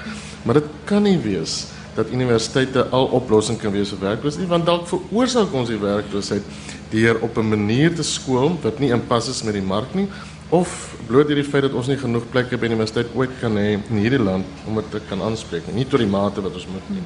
[0.43, 4.87] Maar dit kan nie wees dat universiteite al oplossing kan wees vir werkloosheid want dalk
[4.89, 6.43] veroorsaak ons die werkloosheid
[6.91, 10.07] deur op 'n manier te skool wat nie in pas is met die mark nie
[10.53, 10.69] of
[11.07, 14.21] bloot hierdie feit dat ons nie genoeg plekke by universiteit ooit kan hê in hierdie
[14.21, 17.01] land om dit te kan aanspreek nie, tot die mate wat ons moet nie.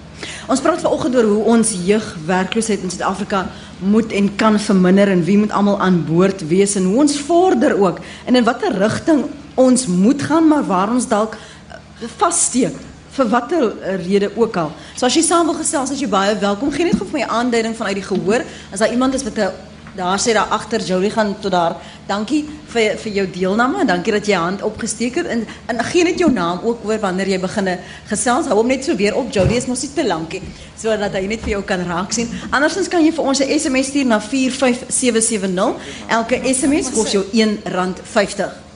[0.52, 3.46] Ons praat vanoggend oor hoe ons jeugwerkloosheid in Suid-Afrika
[3.80, 7.78] moet en kan verminder en wie moet almal aan boord wees en hoe ons vorder
[7.80, 9.24] ook en in watter rigting
[9.56, 11.80] ons moet gaan maar waar ons dalk eh,
[12.20, 12.76] vassteek
[13.18, 14.72] vir watter eh, rede ook al.
[14.96, 16.72] So as jy saam wil gesels, as jy baie welkom.
[16.74, 18.46] Gee net gou vir my aanduiding vanuit die gehoor.
[18.72, 19.52] As daar iemand is wat 'n
[19.98, 21.76] daar sê daar agter Jolie gaan tot daar.
[22.06, 26.04] Dankie vir vir jou deelname en dankie dat jy hand opgesteek het en en gee
[26.04, 28.46] net jou naam ook oor wanneer jy begin gesels.
[28.46, 29.32] Hou hom net so weer op.
[29.32, 30.42] Jolie is mos nie te lank nie
[30.78, 32.30] sodat hy net vir jou kan raak sien.
[32.52, 35.76] Andersins kan jy vir ons 'n SMS stuur na 45770.
[36.08, 38.67] Elke SMS kos jou R1.50.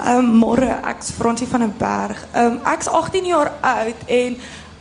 [0.00, 2.16] Um, môre, ek's Fransie van den Berg.
[2.32, 4.36] Um, ek's 18 jaar oud en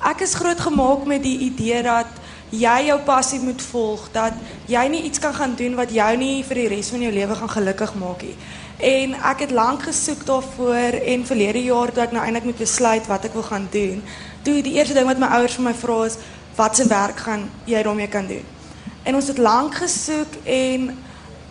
[0.07, 2.07] ek is grootgemaak met die idee dat
[2.55, 4.37] jy jou passie moet volg, dat
[4.71, 7.35] jy nie iets kan gaan doen wat jou nie vir die res van jou lewe
[7.35, 8.35] gaan gelukkig nie.
[8.79, 13.11] En ek het lank gesoek daarvoor en verlede jaar toe ek nou eintlik moet besluit
[13.11, 13.99] wat ek wil gaan doen.
[14.47, 16.17] Toe die eerste ding wat my ouers vir my vra is,
[16.55, 18.45] wat se werk gaan jy daarmee kan doen?
[19.03, 20.95] En ons het lank gesoek en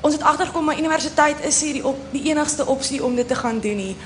[0.00, 3.34] ons het agtergekom maar universiteit is hier die op die enigste opsie om dit te
[3.34, 3.96] gaan doen nie.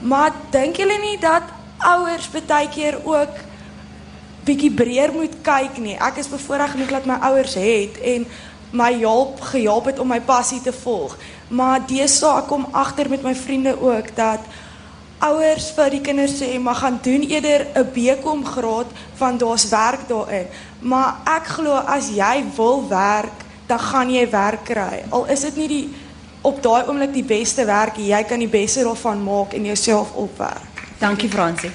[0.00, 1.42] Maar dink julle nie dat
[1.78, 3.40] ouers baie keer ook
[4.44, 5.96] bietjie breër moet kyk nie.
[5.96, 8.26] Ek is bevoorreg genoeg dat my ouers het en
[8.70, 11.16] my hulp gehelp het om my passie te volg.
[11.48, 14.44] Maar deesdae kom agter met my vriende ook dat
[15.24, 18.86] ouers vir die kinders sê maar gaan doen eerder 'n BCom graad
[19.18, 20.46] want daar's werk daarin.
[20.80, 25.02] Maar ek glo as jy wil werk, dan gaan jy werk kry.
[25.12, 25.84] Al is dit nie die
[26.48, 30.84] op daai oomblik die beste werk, jy kan die beste daarvan maak en jouself opwerk.
[30.98, 31.70] Dankie Fransie.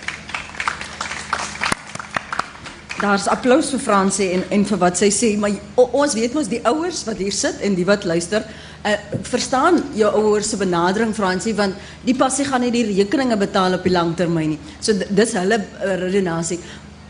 [3.03, 6.47] Daar's applous vir Fransie en en vir wat sy sê, maar o, ons weet mos
[6.47, 8.45] die ouers wat hier sit en die wat luister,
[8.87, 8.93] uh,
[9.27, 11.75] verstaan jou ouers se benadering Fransie want
[12.05, 14.59] die passie gaan nie die rekeninge betaal op die langtermyn nie.
[14.79, 16.61] So dis hulle uh, redenasie.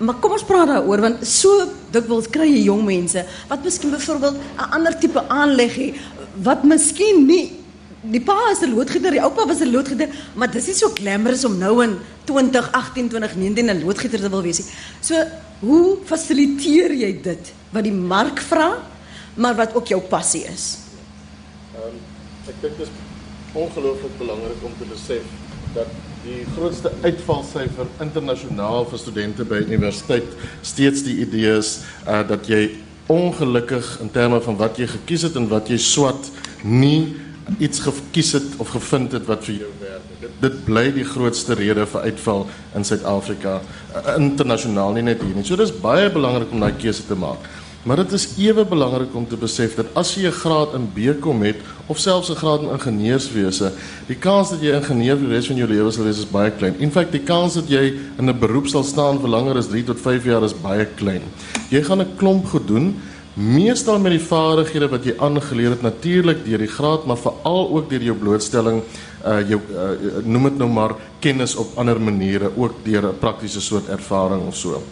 [0.03, 4.35] Maar kom ons praat daaroor want so dikwels kry jy jong mense wat miskien byvoorbeeld
[4.35, 5.95] 'n ander tipe aanleg het
[6.43, 7.63] wat miskien nie
[8.03, 11.45] die pa is 'n loodgieter, die oupa was 'n loodgieter, maar dis nie so glamorous
[11.45, 14.67] om nou in 2018, 2019 'n loodgieter te wil wees nie.
[14.99, 15.15] So,
[15.59, 18.77] hoe fasiliteer jy dit wat die mark vra,
[19.35, 20.77] maar wat ook jou passie is?
[21.75, 21.95] Um,
[22.47, 22.93] ek dink dit is
[23.53, 25.23] ongelooflik belangrik om te besef
[25.73, 25.87] dat
[26.23, 30.29] die grootste uitvalsyfer internasionaal vir studente by universiteit
[30.63, 32.77] steeds die idee is uh, dat jy
[33.11, 36.29] ongelukkig in terme van wat jy gekies het en wat jy swat
[36.63, 37.15] nie
[37.59, 40.05] iets gekies het of gevind het wat vir jou werk.
[40.21, 42.45] Dit, dit bly die grootste rede vir uitval
[42.79, 45.43] in Suid-Afrika uh, internasionaal nie net hier nie.
[45.43, 47.43] So dis baie belangrik om daai keuse te maak.
[47.83, 51.41] Maar dit is ewe belangrik om te besef dat as jy 'n graad in BCom
[51.43, 53.71] het of selfs 'n graad in ingenieurswese,
[54.07, 56.51] die kans dat jy ingenieur vir die res van jou lewe sal wees is baie
[56.51, 56.75] klein.
[56.79, 59.83] In feite die kans dat jy in 'n beroep sal staan vir langer as 3
[59.83, 61.21] tot 5 jaar is baie klein.
[61.69, 62.95] Jy gaan 'n klomp goed doen
[63.33, 67.89] meestal met die vaardighede wat jy aangeleer het natuurlik deur die graad maar veral ook
[67.89, 68.81] deur jou blootstelling
[69.25, 73.61] uh jou uh, noem dit nou maar kennis op ander maniere ook deur 'n praktiese
[73.61, 74.83] soort ervaring of so.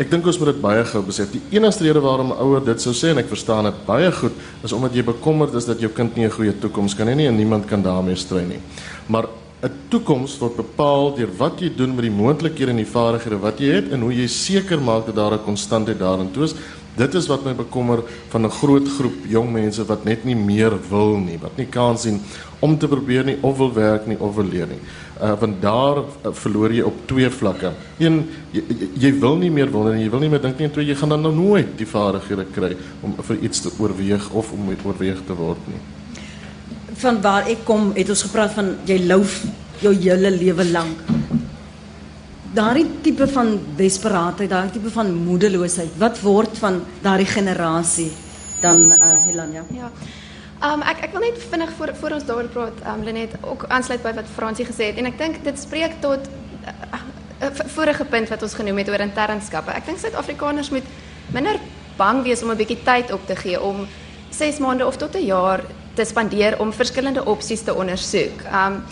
[0.00, 1.28] Ek dink ons moet dit baie gou besef.
[1.34, 4.32] Die enigste rede waarom 'n ouer dit sou sê en ek verstaan dit baie goed,
[4.64, 7.26] is omdat jy bekommerd is dat jou kind nie 'n goeie toekoms kan hê nie
[7.26, 8.60] en niemand kan daarmee stry nie.
[9.08, 9.28] Maar
[9.62, 13.58] 'n toekoms word bepaal deur wat jy doen met die moontlikhede en die vaardighede wat
[13.58, 16.54] jy het en hoe jy seker maak dat daar 'n konstantheid daarin toe is.
[16.98, 20.72] Dit is wat my bekommer van 'n groot groep jong mense wat net nie meer
[20.90, 22.20] wil nie, wat nie kans sien
[22.58, 24.80] om te probeer nie of wil werk nie of wil leer nie.
[25.22, 27.72] Uh want daar uh, verloor jy op twee vlakke.
[27.98, 28.62] Een jy,
[28.98, 30.94] jy, wil nie meer wil nie, jy wil nie meer dink nie en twee jy
[30.94, 35.22] gaan dan nou nooit die vaardighede kry om vir iets te oorweeg of om oorweeg
[35.26, 35.80] te word nie.
[37.00, 39.44] Van waar ek kom, het ons gepraat van jy louf
[39.80, 40.98] jou hele lewe lank.
[42.50, 48.10] Daardie tipe van desperaatheid, daardie tipe van moedeloosheid, wat word van daardie generasie
[48.60, 49.62] dan uh Helanja?
[49.70, 49.90] Ja.
[50.60, 54.02] Um, ek ek wil net vinnig voor voor ons daaroor praat, um, Lenet, ook aansluit
[54.02, 57.00] by wat Fransie gesê het en ek dink dit spreek tot 'n uh,
[57.46, 59.70] uh, vorige punt wat ons genoem het oor internskappe.
[59.70, 60.84] Ek dink Suid-Afrikaners moet
[61.32, 61.56] minder
[61.96, 63.86] bang wees om 'n bietjie tyd op te gee om
[64.30, 65.62] 6 maande of tot 'n jaar
[65.94, 68.42] te spandeer om verskillende opsies te ondersoek.
[68.52, 68.82] Um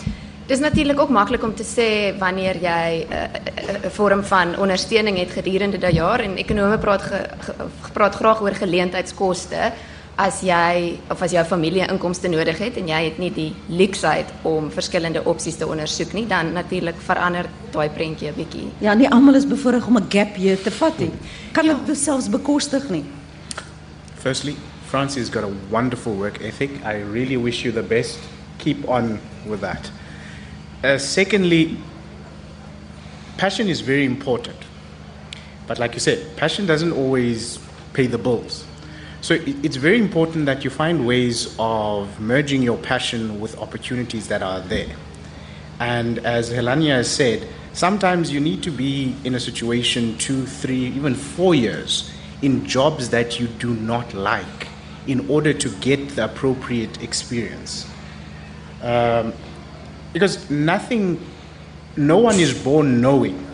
[0.49, 4.57] Dis natuurlik ook maklik om te sê wanneer jy 'n uh, uh, uh, vorm van
[4.57, 7.53] ondersteuning het gedurende daai jaar en ekonome praat ge, ge,
[7.93, 9.71] praat graag oor geleentheidskoste
[10.15, 14.25] as jy of as jou familie inkomste nodig het en jy het nie die luksheid
[14.41, 18.71] om verskillende opsies te ondersoek nie, dan natuurlik verander daai prentjie 'n bietjie.
[18.79, 21.11] Ja, nie almal is bevoorreg om 'n gap year te vat nie.
[21.51, 21.93] Kan dit ja.
[21.93, 23.05] selfs bekostig nie.
[24.17, 24.55] Firstly,
[24.87, 26.71] Francie's got a wonderful work ethic.
[26.83, 28.17] I really wish you the best.
[28.57, 29.91] Keep on with that.
[30.83, 31.77] Uh, secondly,
[33.37, 34.57] passion is very important.
[35.67, 37.59] But like you said, passion doesn't always
[37.93, 38.65] pay the bills.
[39.21, 44.41] So it's very important that you find ways of merging your passion with opportunities that
[44.41, 44.95] are there.
[45.79, 50.87] And as Helania has said, sometimes you need to be in a situation two, three,
[50.87, 52.09] even four years
[52.41, 54.67] in jobs that you do not like
[55.07, 57.85] in order to get the appropriate experience.
[58.81, 59.33] Um,
[60.13, 61.19] because nothing,
[61.95, 63.45] no one is born knowing.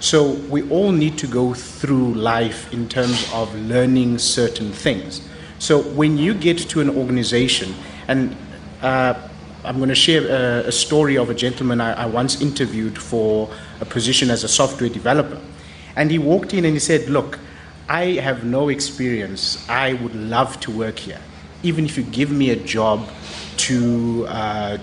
[0.00, 5.28] So we all need to go through life in terms of learning certain things.
[5.58, 7.74] So when you get to an organization,
[8.06, 8.36] and
[8.80, 9.14] uh,
[9.64, 13.50] I'm going to share a, a, story of a gentleman I, I once interviewed for
[13.80, 15.40] a position as a software developer.
[15.96, 17.40] And he walked in and he said, Look,
[17.88, 19.68] I have no experience.
[19.68, 21.20] I would love to work here.
[21.64, 23.08] Even if you give me a job
[23.56, 24.78] to uh,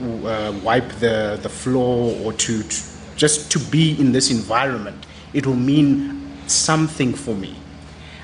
[0.00, 2.82] uh, wipe the, the floor or to, to
[3.16, 7.56] just to be in this environment, it will mean something for me.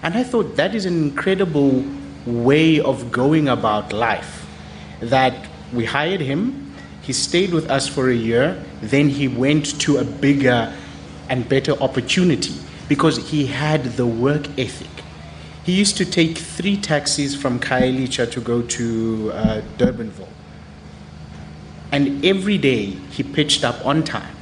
[0.03, 1.85] And I thought that is an incredible
[2.25, 4.47] way of going about life
[5.01, 9.99] that we hired him, he stayed with us for a year, then he went to
[9.99, 10.75] a bigger
[11.29, 12.55] and better opportunity
[12.89, 14.89] because he had the work ethic.
[15.65, 20.36] He used to take three taxis from Kailicha to go to uh, Durbanville.
[21.97, 24.37] And every day he pitched up on time.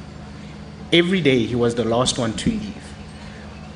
[0.91, 2.83] Every day he was the last one to leave.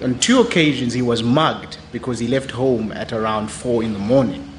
[0.03, 3.99] On two occasions he was mugged because he left home at around four in the
[3.99, 4.51] morning.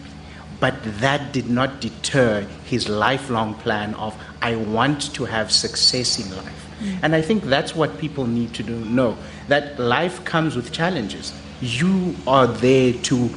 [0.58, 6.34] But that did not deter his lifelong plan of, I want to have success in
[6.34, 6.66] life.
[6.80, 6.98] Mm.
[7.02, 11.34] And I think that's what people need to do, know that life comes with challenges.
[11.60, 13.28] You are there to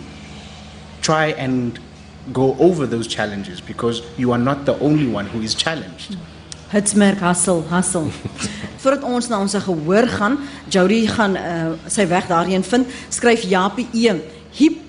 [1.01, 1.77] try and
[2.31, 6.17] go over those challenges because you are not the only one who is challenged.
[6.71, 8.09] Hitsmerk hassel, hassel.
[8.81, 13.87] Voordat ons na ons gehoor gaan, Jody gaan uh, sy weg daarheen vind, skryf Japie
[13.93, 14.15] E.
[14.57, 14.79] Hiep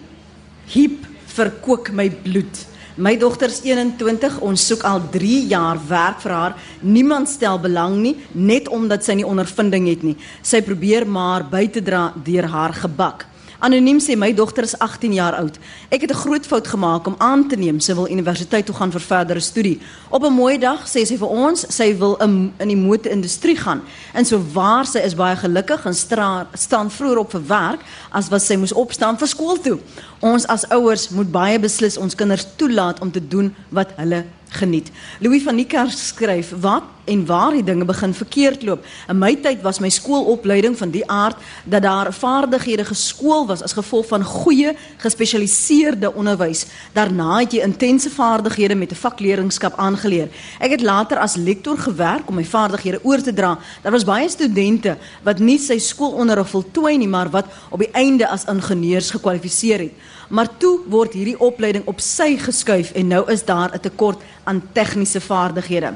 [0.71, 2.63] hiep verkook my bloed.
[2.97, 6.57] My dogter is 21, ons soek al 3 jaar werk vir haar.
[6.81, 10.15] Niemand stel belang nie, net omdat sy nie ondervinding het nie.
[10.47, 13.27] Sy probeer maar by te dra deur haar gebak.
[13.65, 15.55] Anoniem sê my dogter is 18 jaar oud.
[15.89, 18.93] Ek het 'n groot fout gemaak om aan te neem sy wil universiteit toe gaan
[18.93, 19.81] vir verdere studie.
[20.11, 23.81] Op 'n mooi dag sê sy vir ons sy wil in, in die mode-industrie gaan.
[24.13, 28.29] En so waar sy is baie gelukkig en stra, staan vroeër op vir werk as
[28.29, 29.79] wat sy moes opstaan vir skool toe.
[30.21, 34.91] Ons as ouers moet baie beslis ons kinders toelaat om te doen wat hulle geniet.
[35.21, 38.85] Louis van Niekerk skryf: "Wat en waar die dinge begin verkeerd loop.
[39.09, 43.77] In my tyd was my skoolopleiding van die aard dat daar vaardighede geskool was as
[43.77, 46.65] gevolg van goeie gespesialiseerde onderwys.
[46.93, 50.29] Daarna het jy intense vaardighede met 'n vakleerlingskap aangeleer.
[50.59, 53.59] Ek het later as lektor gewerk om my vaardighede oor te dra.
[53.83, 58.29] Daar was baie studente wat nie sy skoolonderrig voltooi nie, maar wat op die einde
[58.29, 59.93] as ingenieurs gekwalifiseer het.
[60.35, 64.63] Maar toe word hierdie opleiding op sy geskuif en nou is daar 'n tekort aan
[64.73, 65.95] tegniese vaardighede.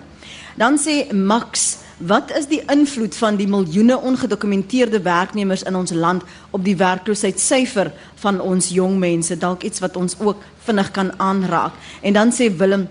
[0.57, 6.23] Dan sê Max, wat is die invloed van die miljoene ongedokumenteerde werknemers in ons land
[6.51, 9.39] op die werkloosheidssyfer van ons jong mense?
[9.39, 11.73] Dalk iets wat ons ook vinnig kan aanraak.
[12.01, 12.89] En dan sê Willem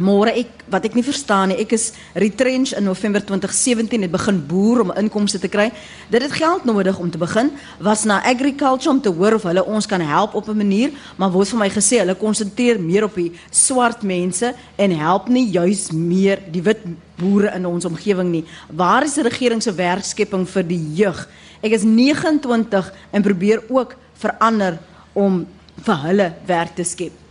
[0.00, 1.58] Môre ek wat ek nie verstaan nie.
[1.60, 5.66] Ek is retrench in November 2017 het begin boer om inkomste te kry.
[6.08, 7.50] Dit het geld nodig om te begin.
[7.76, 11.30] Was na agriculture om te hoor of hulle ons kan help op 'n manier, maar
[11.30, 15.90] word vir my gesê hulle konsentreer meer op die swart mense en help nie juis
[15.92, 16.80] meer die wit
[17.18, 18.44] boere in ons omgewing nie.
[18.72, 21.28] Waar is die regering se werkskepping vir die jeug?
[21.60, 24.78] Ek is 29 en probeer ook verander
[25.12, 25.46] om
[25.84, 27.21] vir hulle werk te skep.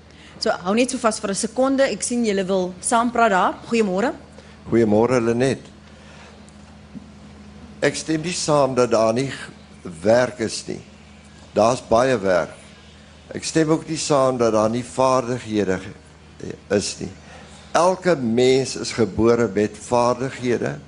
[0.42, 1.84] So hou net so vas vir 'n sekonde.
[1.84, 3.54] Ek sien julle wil saampraat daar.
[3.70, 4.14] Goeiemôre.
[4.70, 5.62] Goeiemôre Lenet.
[7.80, 9.32] Ek stem nie saam dat daar nie
[9.84, 10.82] werk is nie.
[11.54, 12.58] Daar's baie werk.
[13.36, 15.80] Ek stem ook nie saam dat daar nie vaardighede
[16.70, 17.12] is nie.
[17.72, 20.80] Elke mens is gebore met vaardighede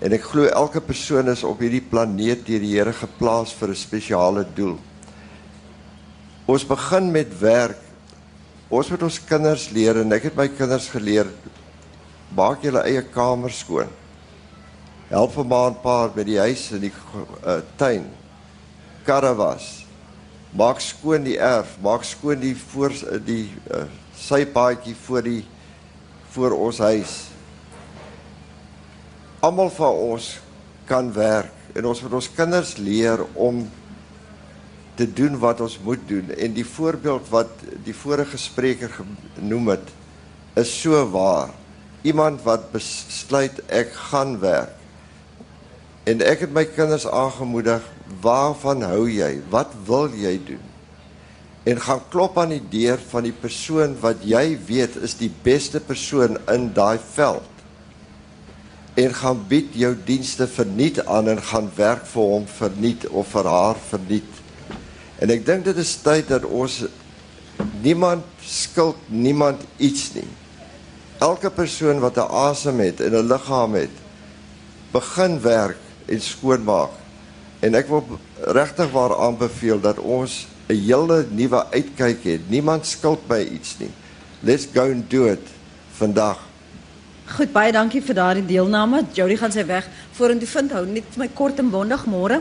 [0.00, 3.74] en ek glo elke persoon is op hierdie planeet deur die Here geplaas vir 'n
[3.74, 4.78] spesiale doel.
[6.46, 7.87] Ons begin met werk.
[8.68, 11.30] Ons moet ons kinders leer en ek het my kinders geleer
[12.36, 13.88] maak julle eie kamer skoon.
[15.08, 18.04] Help 'n maand pa met die huis en die uh, tuin.
[19.04, 19.86] Karre was.
[20.52, 22.92] Maak skoon die erf, maak skoon die voor
[23.24, 25.44] die uh, sypaadjie voor die
[26.30, 27.32] voor ons huis.
[29.40, 30.40] Almal van ons
[30.84, 33.64] kan werk en ons moet ons kinders leer om
[34.98, 39.94] te doen wat ons moet doen en die voorbeeld wat die vorige spreker genoem het
[40.58, 41.54] is so waar.
[42.02, 44.74] Iemand wat besluit ek gaan werk.
[46.08, 47.84] En ek het my kinders aangemoedig,
[48.22, 49.38] waarvan hou jy?
[49.52, 50.64] Wat wil jy doen?
[51.68, 55.82] En gaan klop aan die deur van die persoon wat jy weet is die beste
[55.84, 57.44] persoon in daai veld.
[58.98, 63.50] En gaan bied jou dienste verniet aan en gaan werk vir hom verniet of vir
[63.52, 64.37] haar verniet.
[65.18, 66.84] En ek dink dit is tyd dat ons
[67.82, 70.28] niemand skuld niemand iets nie.
[71.18, 73.94] Elke persoon wat 'n asem het en 'n liggaam het,
[74.92, 76.90] begin werk en skoonmaak.
[77.60, 82.50] En ek wil regtig waar aanbeveel dat ons 'n hele nuwe uitkyk het.
[82.50, 83.90] Niemand skuld my iets nie.
[84.40, 85.46] Let's go and do it
[85.96, 86.38] vandag.
[87.26, 89.02] Goed, baie dankie vir daardie deelname.
[89.12, 92.40] Jody gaan sy weg vorentoe vind hou net vir my kort en bondig môre.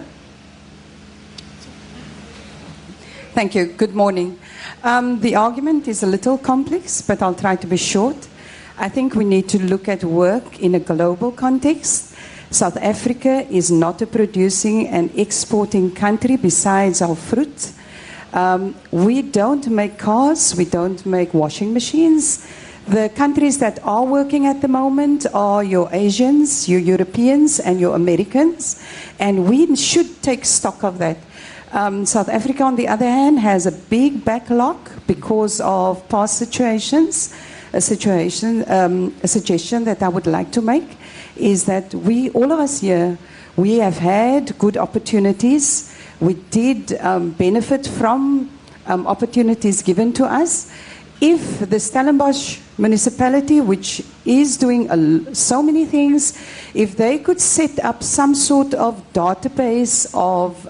[3.38, 3.68] Thank you.
[3.68, 4.40] Good morning.
[4.84, 8.28] Um, the argument is a little complex, but I'll try to be short.
[8.80, 12.16] I think we need to look at work in a global context.
[12.50, 17.74] South Africa is not a producing and exporting country besides our fruit.
[18.34, 22.44] Um, we don't make cars, we don't make washing machines.
[22.88, 27.94] The countries that are working at the moment are your Asians, your Europeans, and your
[27.96, 28.84] Americans,
[29.20, 31.18] and we should take stock of that.
[31.74, 37.36] Um, South Africa, on the other hand, has a big backlog because of past situations.
[37.74, 40.98] A situation, um, a suggestion that I would like to make
[41.36, 43.18] is that we, all of us here,
[43.58, 45.94] we have had good opportunities.
[46.22, 48.50] We did um, benefit from
[48.86, 50.72] um, opportunities given to us.
[51.20, 56.38] If the Stellenbosch municipality, which is doing a, so many things,
[56.74, 60.66] if they could set up some sort of database of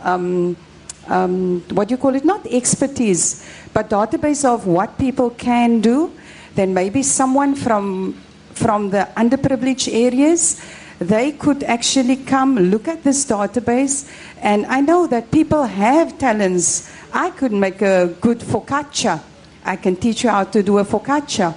[1.10, 2.26] um, what do you call it?
[2.26, 6.12] Not expertise, but database of what people can do,
[6.56, 8.16] then maybe someone from
[8.58, 10.60] from the underprivileged areas,
[11.00, 14.10] they could actually come look at this database.
[14.42, 16.92] And I know that people have talents.
[17.14, 19.22] I could make a good focaccia.
[19.64, 21.54] I can teach you how to do a focaccia.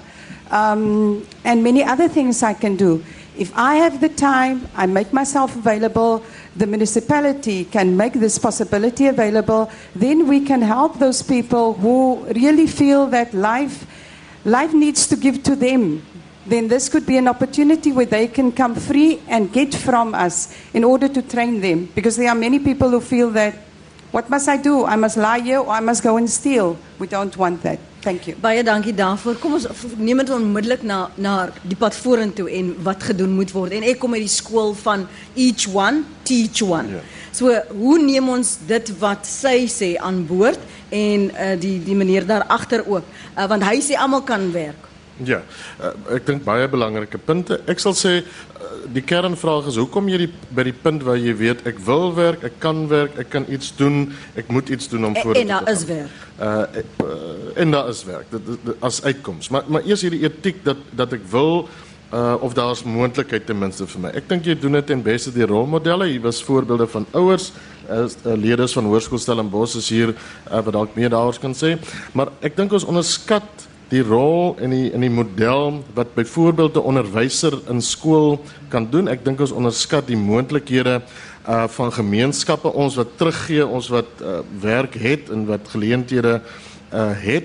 [0.50, 3.02] Um, and many other things I can do.
[3.38, 6.22] If I have the time, I make myself available,
[6.56, 12.66] the municipality can make this possibility available, then we can help those people who really
[12.66, 13.86] feel that life,
[14.44, 16.04] life needs to give to them.
[16.46, 20.52] Then this could be an opportunity where they can come free and get from us
[20.74, 21.88] in order to train them.
[21.94, 23.54] Because there are many people who feel that,
[24.10, 24.84] what must I do?
[24.84, 26.76] I must lie here or I must go and steal.
[26.98, 27.78] We don't want that.
[28.00, 28.36] Thank you.
[28.40, 29.36] Baie dankie daarvoor.
[29.42, 29.66] Kom ons
[30.00, 31.34] neem dit onmiddellik na na
[31.68, 33.74] die pad vorentoe en wat gedoen moet word.
[33.76, 36.96] En ek kom uit die skool van each one teach one.
[36.96, 37.02] Ja.
[37.36, 42.24] So hoe neem ons dit wat sy sê aan boord en uh, die die meneer
[42.26, 44.89] daar agter ook uh, want hy sê almal kan werk.
[45.24, 45.42] Ja,
[45.80, 47.60] uh, ek dink baie belangrike punte.
[47.68, 51.34] Ek sal sê uh, die kernvraag is hoekom jy die, by die punt waar jy
[51.36, 54.06] weet ek wil werk, ek kan werk, ek kan iets doen,
[54.40, 56.00] ek moet iets doen om En, vorentoe en daar te is gaan.
[56.00, 56.26] werk.
[56.40, 59.50] Uh, uh en daar is werk dit, dit, dit, as uitkoms.
[59.52, 61.66] Maar maar eers hierdie etiek dat dat ek wil
[62.14, 64.12] uh of daar's moontlikheid ten minste vir my.
[64.18, 66.08] Ek dink jy doen dit ten beste deur rolmodelle.
[66.10, 67.50] Hier was voorbeelde van ouers,
[67.88, 71.76] as uh, leerders van Hoërskool Stellenbosch is hier uh, wat dalk meer daaroor kan sê.
[72.14, 76.86] Maar ek dink ons onderskat die rol en die in die model wat byvoorbeeld 'n
[76.90, 78.38] onderwyser in skool
[78.68, 79.08] kan doen.
[79.08, 81.02] Ek dink ons onderskat die moontlikhede
[81.48, 86.40] uh van gemeenskappe ons wat teruggee, ons wat uh, werk het en wat geleenthede
[86.92, 87.44] uh het.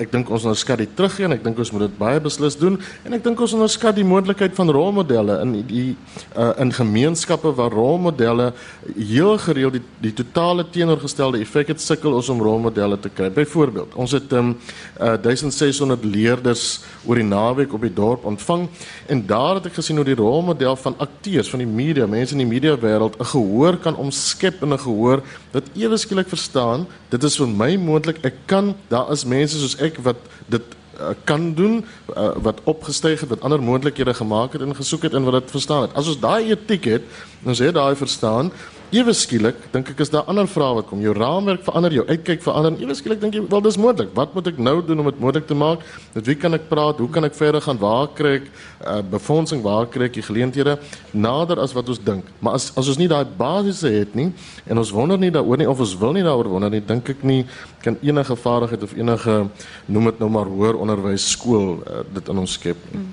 [0.00, 2.78] Ek dink ons onderskat die teruggee en ek dink ons moet dit baie beslis doen
[3.04, 5.84] en ek dink ons onderskat die moontlikheid van rolmodelle in die
[6.32, 8.52] uh, in gemeenskappe waar rolmodelle
[8.96, 13.28] heel gereeld die die totale teenoorgestelde effek het sukkel ons om rolmodelle te kry.
[13.32, 14.54] Byvoorbeeld, ons het um,
[14.98, 16.64] uh, 1600 leerders
[17.06, 18.66] oor die naweek op die dorp ontvang
[19.12, 22.42] en daar het ek gesien hoe die rolmodel van akteurs van die media, mense in
[22.42, 25.22] die media wêreld 'n gehoor kan omskep in 'n gehoor
[25.52, 29.76] wat ewe skielik verstaan, dit is vir my moontlik, ek kan, daar is mense soos
[29.88, 30.20] ek wat
[30.52, 31.80] dit uh, kan doen
[32.14, 35.56] uh, wat opgestyg het wat ander moontlikhede gemaak het en gesoek het en wat dit
[35.56, 35.96] verstaan het.
[35.98, 37.08] As ons daai etiek het,
[37.44, 38.52] ons het daai verstaan,
[38.92, 41.00] ewe skielik dink ek is daar ander vrae wat kom.
[41.00, 42.76] Jou raamwerk verander, jou uitkyk verander.
[42.82, 44.12] Ewe skielik dink jy wel dis moontlik.
[44.16, 45.84] Wat moet ek nou doen om dit moontlik te maak?
[46.14, 47.00] Met wie kan ek praat?
[47.00, 47.80] Hoe kan ek verder gaan?
[47.80, 49.64] Waar kry ek uh, befondsing?
[49.64, 50.76] Waar kry ek die geleenthede
[51.10, 52.28] nader as wat ons dink?
[52.44, 54.30] Maar as as ons nie daai basiese het nie
[54.66, 57.24] en ons wonder nie daaroor nie of ons wil nie daaroor wonder nie, dink ek
[57.24, 57.42] nie
[57.82, 59.38] kan enige vaardigheid of enige
[59.86, 63.04] noem dit nou maar hoër onderwys skool uh, dit in ons skep nie.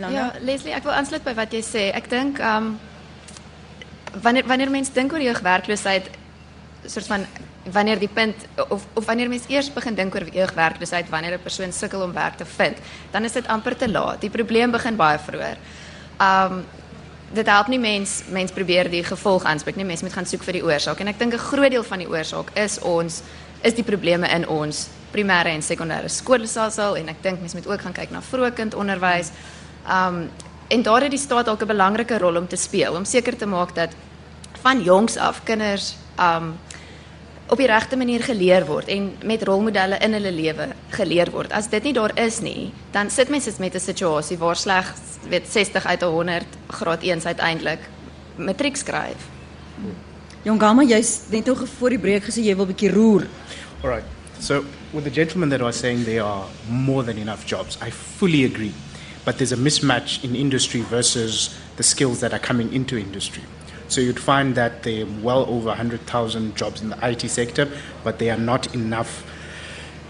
[0.00, 1.90] Ja, Leslie, ek wil aansluit by wat jy sê.
[1.96, 2.78] Ek dink ehm um,
[4.22, 6.10] wanneer wanneer mense dink oor jeugwerkloosheid
[6.86, 7.26] soort van
[7.72, 8.36] wanneer die punt
[8.68, 12.36] of of wanneer mense eers begin dink oor jeugwerkloosheid wanneer 'n persoon sukkel om werk
[12.36, 12.76] te vind,
[13.10, 14.20] dan is dit amper te laat.
[14.20, 15.56] Die probleem begin baie vroeër.
[16.20, 16.64] Um
[17.32, 19.84] dit help nie mens mens probeer die gevolg aanspreek nie.
[19.84, 22.08] Mens moet gaan soek vir die oorsaak en ek dink 'n groot deel van die
[22.08, 23.22] oorsaak is ons
[23.62, 27.80] is die probleme in ons primêre en sekondêre skoolstelsel en ek dink mense moet ook
[27.80, 29.30] gaan kyk na vroegkindonderwys.
[29.88, 30.30] Um
[30.70, 33.46] en daar het die staat dalk 'n belangrike rol om te speel om seker te
[33.46, 33.90] maak dat
[34.62, 36.58] van jongs af kinders um
[37.50, 41.52] op die regte manier geleer word en met rolmodelle in hulle lewe geleer word.
[41.52, 45.48] As dit nie daar is nie, dan sit mense met 'n situasie waar slegs weet
[45.48, 47.78] 60 uit 100 graad 1 uiteindelik
[48.36, 49.28] matriek skryf.
[50.42, 53.26] Jongama, jy's net nou voor die breek gesê jy wil 'n bietjie roer.
[53.82, 54.06] All right.
[54.38, 58.44] So, with the gentleman that was saying there are more than enough jobs, I fully
[58.44, 58.72] agree.
[59.30, 63.44] But there's a mismatch in industry versus the skills that are coming into industry.
[63.86, 67.70] So, you'd find that there are well over 100,000 jobs in the IT sector,
[68.02, 69.24] but there are not enough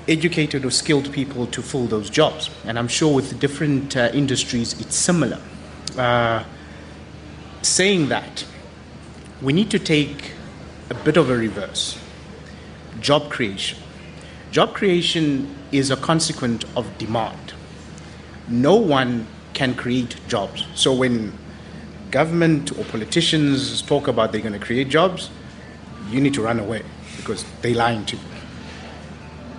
[0.08, 2.48] educated or skilled people to fill those jobs.
[2.64, 5.38] And I'm sure with different uh, industries, it's similar.
[5.98, 6.42] Uh,
[7.60, 8.46] saying that,
[9.42, 10.32] we need to take
[10.88, 11.98] a bit of a reverse.
[13.00, 13.78] Job creation.
[14.50, 17.49] Job creation is a consequence of demand.
[18.50, 20.66] No one can create jobs.
[20.74, 21.32] So when
[22.10, 25.30] government or politicians talk about they're going to create jobs,
[26.08, 26.82] you need to run away
[27.16, 28.22] because they're lying to you.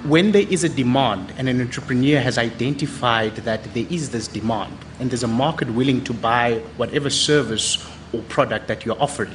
[0.04, 4.76] When there is a demand and an entrepreneur has identified that there is this demand
[5.00, 9.34] and there's a market willing to buy whatever service or product that you're offering,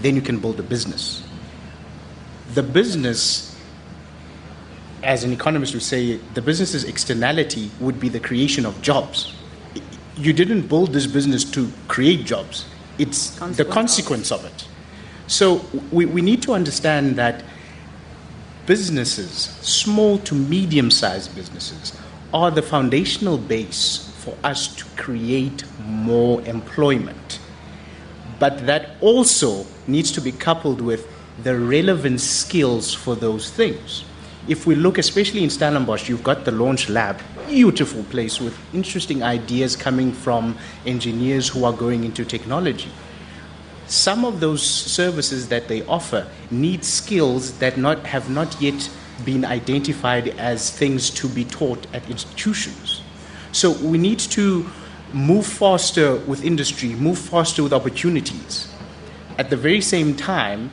[0.00, 1.22] then you can build a business.
[2.54, 3.47] The business,
[5.02, 9.34] as an economist would say, the business's externality would be the creation of jobs.
[10.16, 12.64] You didn't build this business to create jobs,
[12.98, 14.44] it's the Consequence of.
[14.44, 14.68] of it.
[15.28, 17.44] So we, we need to understand that
[18.66, 19.30] businesses,
[19.60, 21.96] small to medium sized businesses,
[22.34, 27.38] are the foundational base for us to create more employment.
[28.38, 31.08] But that also needs to be coupled with
[31.42, 34.04] the relevant skills for those things.
[34.48, 39.22] If we look, especially in Stellenbosch, you've got the Launch Lab, beautiful place with interesting
[39.22, 42.90] ideas coming from engineers who are going into technology
[43.88, 48.88] some of those services that they offer need skills that not, have not yet
[49.24, 53.02] been identified as things to be taught at institutions.
[53.52, 54.68] So we need to
[55.12, 58.72] move faster with industry, move faster with opportunities.
[59.38, 60.70] At the very same time,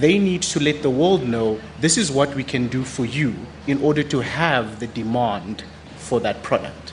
[0.00, 3.34] they need to let the world know this is what we can do for you
[3.66, 5.64] in order to have the demand
[5.96, 6.92] for that product.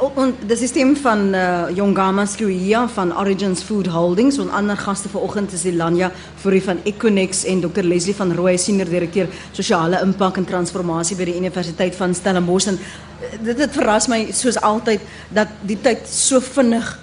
[0.00, 4.38] O- on dis die stem van uh, Jongama Skruia van Origins Food Holdings.
[4.40, 8.56] En ander gaste vanoggend is die Lanya Fourie van Econex en Dr Leslie van Rooi
[8.58, 12.70] senior direkteur sosiale impak en transformasie by die Universiteit van Stellenbosch.
[12.72, 15.04] En uh, dit het verras my soos altyd
[15.36, 16.94] dat die tyd so vinnig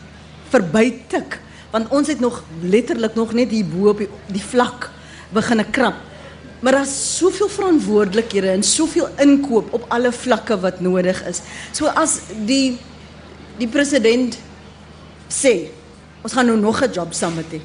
[0.50, 1.38] verby tik
[1.72, 4.89] want ons het nog letterlik nog net hier bo op die, die vlak
[5.34, 5.95] begine krap
[6.59, 11.41] Maar daar's soveel verantwoordelikhede en soveel inkoop op alle vlakke wat nodig is.
[11.72, 12.15] So as
[12.45, 12.80] die
[13.59, 14.38] die president
[15.30, 15.70] sê,
[16.24, 17.61] ons gaan nou nog 'n job summit hê.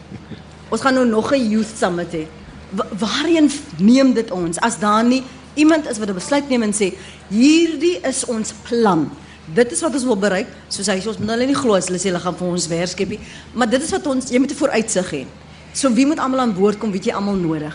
[0.69, 2.27] Ons gaan nou nog 'n youth summit hê.
[2.71, 5.23] Wa- Waarheen neem dit ons as daar nie
[5.55, 6.93] iemand is wat 'n besluit neem en sê
[7.29, 9.11] hierdie is ons plan.
[9.55, 10.51] Dit is wat ons wil bereik.
[10.73, 12.69] Soos hy sê ons moet hulle nie glo as hulle sê hulle gaan vir ons
[12.73, 13.21] werk skep nie,
[13.55, 15.27] maar dit is wat ons jy moet 'n vooruitsig hê.
[15.75, 17.75] So wie moet almal aan boord kom, weet jy almal nodig.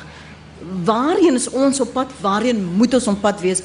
[0.86, 2.08] Waarheen is ons op pad?
[2.22, 3.62] Waarheen moet ons op pad wees?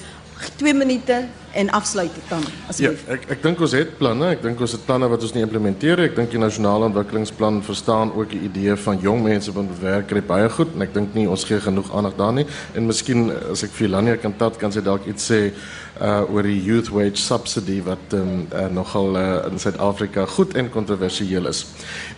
[0.57, 3.05] 2 minute en afsluit dit dan Ja, asseblief.
[3.09, 4.31] ek ek dink ons het planne.
[4.33, 6.09] Ek dink ons het planne wat ons nie implementeer nie.
[6.09, 10.23] Ek dink die nasionale ontwikkelingsplan verstaan ook die idee van jong mense wat werk kry
[10.25, 12.47] baie goed en ek dink nie ons gee genoeg aandag daar nie.
[12.75, 15.53] En miskien as ek vir Lania kan tat kan sy dalk iets sê
[16.01, 20.71] uh oor die youth wage subsidy wat um, uh, nogal uh, in Suid-Afrika goed en
[20.73, 21.67] kontroversieel is.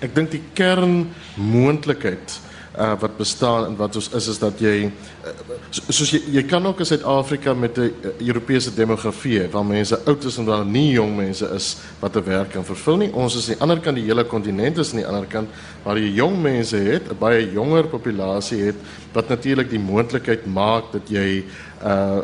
[0.01, 5.33] Ek dink die kernmoontlikheid uh wat bestaan en wat ons is is dat jy uh,
[5.71, 9.99] so- soos jy jy kan ook in Suid-Afrika met 'n uh, Europese demografie waar mense
[10.05, 13.13] oud is en waar nie jong mense is wat 'n werk kan vervul nie.
[13.13, 15.49] Ons is aan die ander kant die hele kontinent is aan die ander kant
[15.85, 18.77] waar jy jong mense het, 'n baie jonger populasie het
[19.13, 21.45] wat natuurlik die moontlikheid maak dat jy
[21.85, 22.21] uh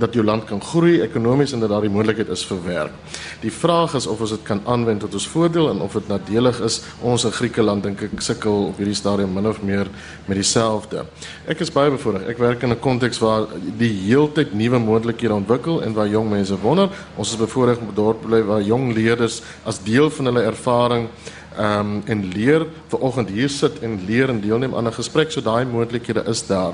[0.00, 3.16] dat jou land kan groei ekonomies en dat daar die moontlikheid is vir werk.
[3.42, 6.60] Die vraag is of ons dit kan aanwend tot ons voordeel en of dit nadelig
[6.64, 6.78] is.
[7.04, 9.90] Ons in Griekeland dink ek sukkel op hierdie stadium min of meer
[10.24, 11.04] met dieselfde.
[11.44, 12.30] Ek is baie bevoorreg.
[12.32, 13.46] Ek werk in 'n konteks waar
[13.78, 16.88] die heeltyd nuwe moontlikhede ontwikkel en waar jong mense wonder.
[17.16, 21.08] Ons is bevoorreg om dorp bly waar jong leerders as deel van hulle ervaring
[21.56, 25.40] ehm um, en leer vanoggend hier sit en leer en deelneem aan 'n gesprek so
[25.40, 26.72] daai moontlikhede is daar.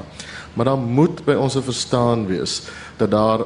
[0.57, 2.63] Maar dan moet by ons 'n verstaan wees
[2.97, 3.41] dat daar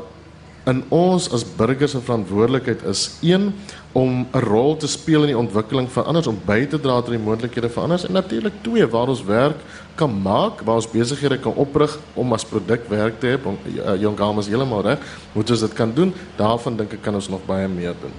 [0.67, 3.55] in ons as burgers 'n verantwoordelikheid is een
[3.93, 7.11] om 'n rol te speel in die ontwikkeling van anders om by te dra tot
[7.11, 9.57] die moontlikhede van anders en natuurlik twee waar ons werk
[9.95, 13.47] kan maak, waar ons besighede kan oprig om as produk werk te hê.
[13.47, 14.99] om- uh, Jong Gamas heeltemal reg,
[15.33, 16.15] moet ons dit kan doen.
[16.37, 18.13] Daarvan dink ek kan ons nog baie meer doen.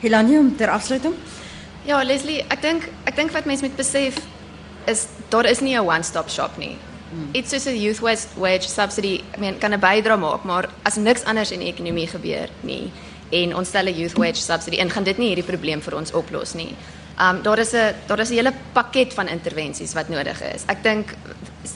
[0.00, 1.14] Helania ter afsluiting.
[1.84, 4.16] Ja, Leslie, ek dink ek dink wat mense moet besef
[4.86, 6.76] is daar is nie 'n one-stop shop nie.
[7.32, 8.00] Iets soos 'n youth
[8.36, 12.06] wage, subsidy, I mean, kan 'n bydrae maak, maar as niks anders in die ekonomie
[12.06, 12.92] gebeur nie
[13.30, 16.12] en ons stel 'n youth wage subsidy in, gaan dit nie hierdie probleem vir ons
[16.12, 16.74] oplos nie.
[17.18, 20.64] Um daar is 'n daar is 'n hele pakket van intervensies wat nodig is.
[20.66, 21.14] Ek dink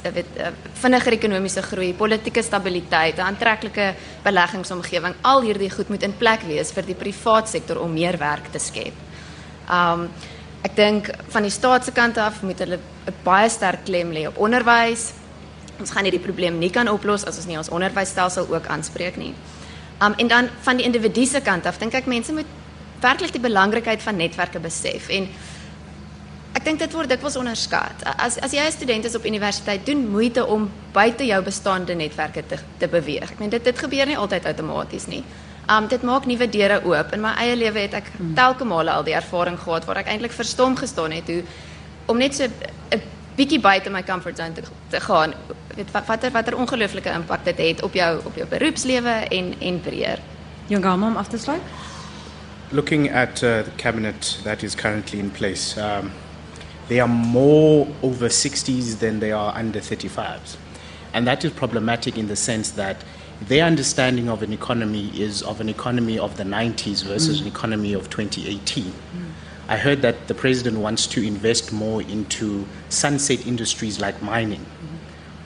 [0.05, 6.03] jy weet eh, vinniger ekonomiese groei, politieke stabiliteit, 'n aantreklike beleggingsomgewing, al hierdie goed moet
[6.03, 8.95] in plek wees vir die privaat sektor om meer werk te skep.
[9.71, 10.11] Um
[10.63, 14.27] ek dink van die staat se kant af moet hulle 'n baie sterk klem lê
[14.27, 15.13] op onderwys.
[15.79, 19.35] Ons gaan hierdie probleem nie kan oplos as ons nie ons onderwysstelsel ook aanspreek nie.
[20.03, 22.47] Um en dan van die individu se kant af dink ek mense moet
[23.03, 25.29] werklik die belangrikheid van netwerke besef en
[26.59, 28.03] ek dink dit word dikwels onderskat.
[28.17, 32.43] As as jy 'n student is op universiteit, doen moeite om buite jou bestaande netwerke
[32.47, 33.31] te te beweeg.
[33.31, 35.25] Ek meen dit dit gebeur nie altyd outomaties nie.
[35.69, 37.13] Um dit maak nuwe deure oop.
[37.13, 40.33] In my eie lewe het ek telke male al die ervaring gehad waar ek eintlik
[40.33, 41.43] verstom gestaan het hoe
[42.07, 43.03] om net so 'n
[43.39, 45.35] bietjie buite my comfort zone te, te gaan.
[45.77, 49.81] Weet wat watter watter ongelooflike impak dit het op jou op jou beroepslewe en en
[49.81, 50.19] breër.
[50.67, 51.63] Jongama om af te sluit.
[52.73, 56.13] looking at uh, the cabinet that is currently in place, um,
[56.89, 60.57] they are more over 60s than they are under 35s.
[61.13, 63.03] And that is problematic in the sense that
[63.41, 67.95] their understanding of an economy is of an economy of the 90s versus an economy
[67.95, 68.93] of 2018.
[69.69, 74.65] I heard that the president wants to invest more into sunset industries like mining,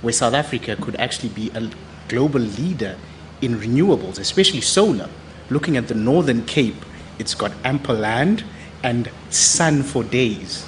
[0.01, 1.69] where South Africa could actually be a
[2.09, 2.97] global leader
[3.41, 5.09] in renewables, especially solar.
[5.51, 6.85] Looking at the Northern Cape,
[7.19, 8.45] it's got ample land
[8.85, 10.67] and sun for days.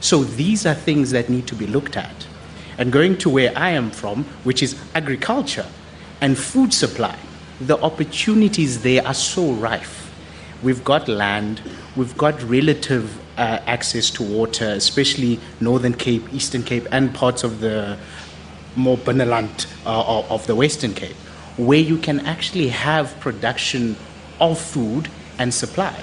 [0.00, 2.26] So these are things that need to be looked at.
[2.78, 5.66] And going to where I am from, which is agriculture
[6.20, 7.18] and food supply,
[7.60, 9.99] the opportunities there are so rife.
[10.62, 11.62] We've got land,
[11.96, 17.60] we've got relative uh, access to water, especially Northern Cape, Eastern Cape, and parts of
[17.60, 17.96] the
[18.76, 21.16] more benevolent uh, of the Western Cape,
[21.56, 23.96] where you can actually have production
[24.40, 25.08] of food
[25.38, 25.98] and supply.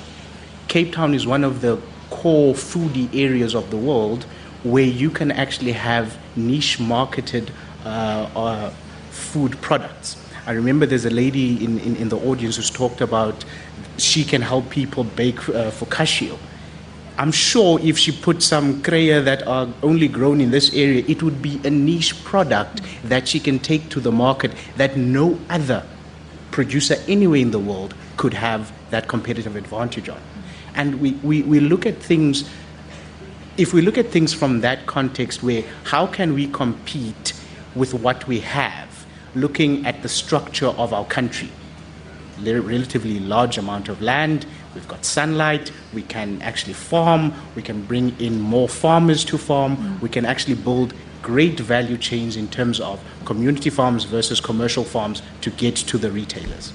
[0.68, 1.80] Cape Town is one of the
[2.10, 4.24] core foodie areas of the world
[4.64, 7.52] where you can actually have niche marketed
[7.86, 8.70] uh, uh,
[9.12, 10.18] food products.
[10.48, 13.44] I remember there's a lady in, in, in the audience who's talked about
[13.98, 16.38] she can help people bake uh, for cashew.
[17.18, 21.22] I'm sure if she put some kreya that are only grown in this area, it
[21.22, 25.84] would be a niche product that she can take to the market that no other
[26.52, 30.22] producer anywhere in the world could have that competitive advantage on.
[30.76, 32.50] And we, we, we look at things,
[33.58, 37.34] if we look at things from that context where how can we compete
[37.76, 38.87] with what we have,
[39.40, 41.50] looking at the structure of our country,
[42.40, 47.84] le- relatively large amount of land, we've got sunlight, we can actually farm, we can
[47.86, 52.80] bring in more farmers to farm, we can actually build great value chains in terms
[52.80, 56.74] of community farms versus commercial farms to get to the retailers.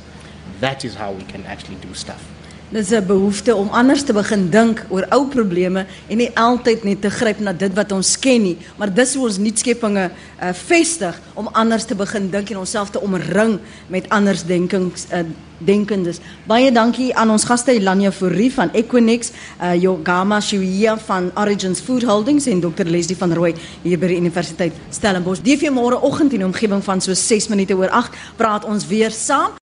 [0.61, 2.32] That is how we can actually do stuff.
[2.73, 7.01] Dis 'n behoefte om anders te begin dink oor ou probleme en nie altyd net
[7.01, 11.21] te gryp na dit wat ons ken nie, maar dis hoe ons nuutskeppinge uh, vestig
[11.35, 13.59] om anders te begin dink en onsself te omring
[13.89, 15.21] met anders denkings uh,
[15.59, 16.21] denkendes.
[16.49, 22.03] Baie dankie aan ons gaste Elania Fourie van Equinix, uh, Yogama Shuia van Origins Food
[22.03, 25.45] Holdings en Dr Leslie van Rooi hier by die Universiteit Stellenbosch.
[25.45, 29.53] DV môre oggend in omgewing van so 6 minute oor 8 praat ons weer saam.